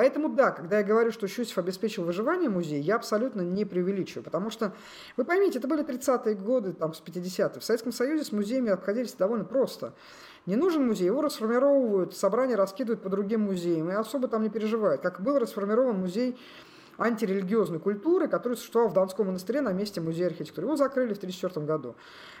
[0.00, 4.48] Поэтому да, когда я говорю, что Щусев обеспечил выживание музея, я абсолютно не преувеличиваю, потому
[4.48, 4.72] что,
[5.18, 7.60] вы поймите, это были 30-е годы, там, с 50-х.
[7.60, 9.92] В Советском Союзе с музеями обходились довольно просто.
[10.46, 15.02] Не нужен музей, его расформировывают, собрания раскидывают по другим музеям, и особо там не переживают.
[15.02, 16.38] Как был расформирован музей
[17.00, 20.66] антирелигиозной культуры, который существовал в Донском монастыре на месте музея архитектуры.
[20.66, 21.96] Его закрыли в 1934 году.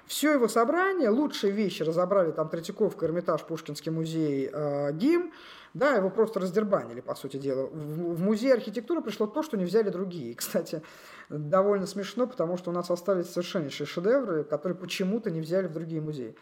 [0.06, 5.32] Все его собрание, лучшие вещи разобрали, там Третьяковка, Эрмитаж, Пушкинский музей, э, ГИМ,
[5.72, 7.66] да, его просто раздербанили, по сути дела.
[7.66, 10.34] В, в музей архитектуры пришло то, что не взяли другие.
[10.34, 10.82] Кстати,
[11.28, 16.00] довольно смешно, потому что у нас остались совершеннейшие шедевры, которые почему-то не взяли в другие
[16.00, 16.34] музеи.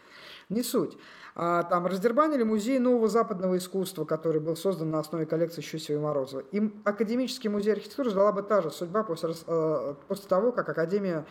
[0.49, 0.97] Не суть.
[1.35, 6.01] А, там раздербанили музей нового западного искусства, который был создан на основе коллекции Щусева и
[6.01, 6.41] Морозова.
[6.51, 11.25] Им Академический музей архитектуры ждала бы та же судьба после, э, после того, как Академия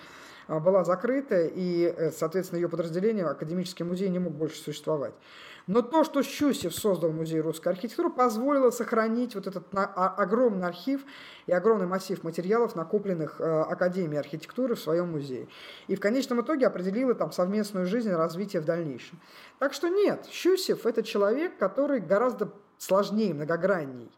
[0.47, 5.14] э, была закрыта, и, э, соответственно, ее подразделение, Академический музей, не мог больше существовать.
[5.69, 11.03] Но то, что Щусев создал Музей русской архитектуры, позволило сохранить вот этот огромный архив
[11.47, 15.47] и огромный массив материалов, накопленных Академией архитектуры в своем музее.
[15.87, 19.21] И в конечном итоге определило там совместную жизнь и развитие в дальнейшем.
[19.59, 24.11] Так что нет, Щусев– это человек, который гораздо сложнее, многогранней.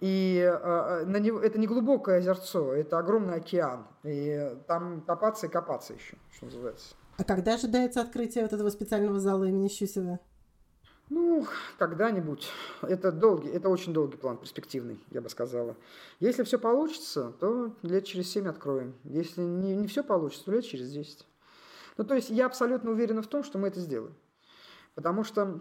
[0.00, 3.86] И э, на него, это не глубокое озерцо, это огромный океан.
[4.04, 6.94] И там копаться и копаться еще, что называется.
[7.18, 10.20] А когда ожидается открытие вот этого специального зала имени Щусева?
[11.10, 11.46] Ну,
[11.78, 12.48] когда-нибудь.
[12.82, 15.74] Это долгий, это очень долгий план, перспективный, я бы сказала.
[16.20, 18.94] Если все получится, то лет через семь откроем.
[19.04, 21.26] Если не, не все получится, то лет через десять.
[21.96, 24.14] Ну, то есть я абсолютно уверена в том, что мы это сделаем.
[24.94, 25.60] Потому что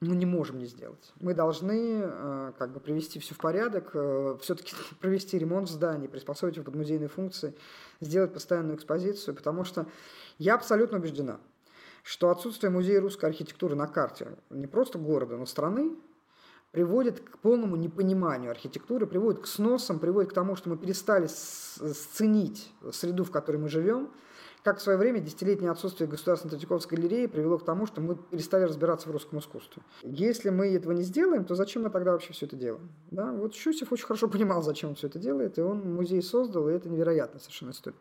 [0.00, 1.12] мы не можем не сделать.
[1.20, 6.56] Мы должны э, как бы привести все в порядок, э, все-таки провести ремонт зданий, приспособить
[6.56, 7.54] его под музейные функции,
[8.00, 9.86] сделать постоянную экспозицию, потому что
[10.38, 11.38] я абсолютно убеждена,
[12.04, 15.96] что отсутствие музея русской архитектуры на карте не просто города, но страны
[16.70, 22.70] приводит к полному непониманию архитектуры, приводит к сносам, приводит к тому, что мы перестали сценить
[22.92, 24.10] среду, в которой мы живем,
[24.62, 28.64] как в свое время десятилетнее отсутствие Государственной Третьяковской галереи привело к тому, что мы перестали
[28.64, 29.82] разбираться в русском искусстве.
[30.02, 32.90] Если мы этого не сделаем, то зачем мы тогда вообще все это делаем?
[33.10, 33.32] Да?
[33.32, 36.72] Вот Щусев очень хорошо понимал, зачем он все это делает, и он музей создал, и
[36.72, 37.96] это невероятная совершенно история.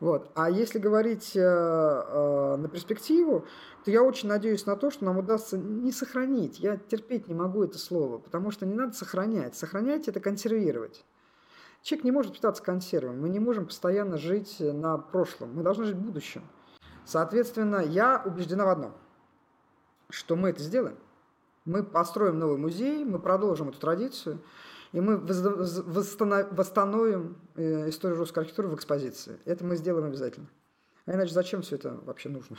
[0.00, 0.30] Вот.
[0.34, 3.44] А если говорить э, э, на перспективу,
[3.84, 6.58] то я очень надеюсь на то, что нам удастся не сохранить.
[6.58, 9.54] Я терпеть не могу это слово, потому что не надо сохранять.
[9.54, 11.04] Сохранять– это консервировать.
[11.82, 13.20] Человек не может питаться консервами.
[13.20, 15.54] Мы не можем постоянно жить на прошлом.
[15.54, 16.44] Мы должны жить в будущем.
[17.04, 18.92] Соответственно, я убеждена в одном,
[20.08, 20.96] что мы это сделаем.
[21.66, 24.40] Мы построим новый музей, мы продолжим эту традицию,
[24.92, 29.38] и мы восстановим э, историю русской архитектуры в экспозиции.
[29.44, 30.48] Это мы сделаем обязательно.
[31.06, 32.56] А иначе зачем все это вообще нужно?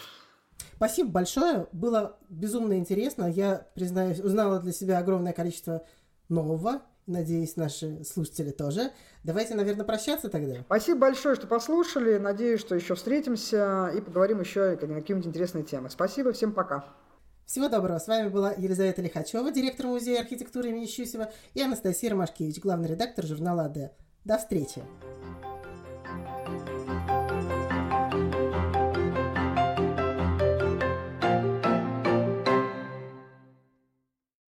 [0.76, 1.68] Спасибо большое.
[1.72, 3.30] Было безумно интересно.
[3.30, 5.86] Я, признаюсь, узнала для себя огромное количество
[6.30, 8.92] нового, Надеюсь, наши слушатели тоже.
[9.24, 10.62] Давайте, наверное, прощаться тогда.
[10.62, 12.18] Спасибо большое, что послушали.
[12.18, 15.90] Надеюсь, что еще встретимся и поговорим еще на какие-нибудь интересные темы.
[15.90, 16.86] Спасибо, всем пока.
[17.46, 18.00] Всего доброго.
[18.00, 23.26] С вами была Елизавета Лихачева, директор Музея архитектуры имени Щусева, и Анастасия Ромашкевич, главный редактор
[23.26, 23.92] журнала «АД».
[24.24, 24.82] До встречи!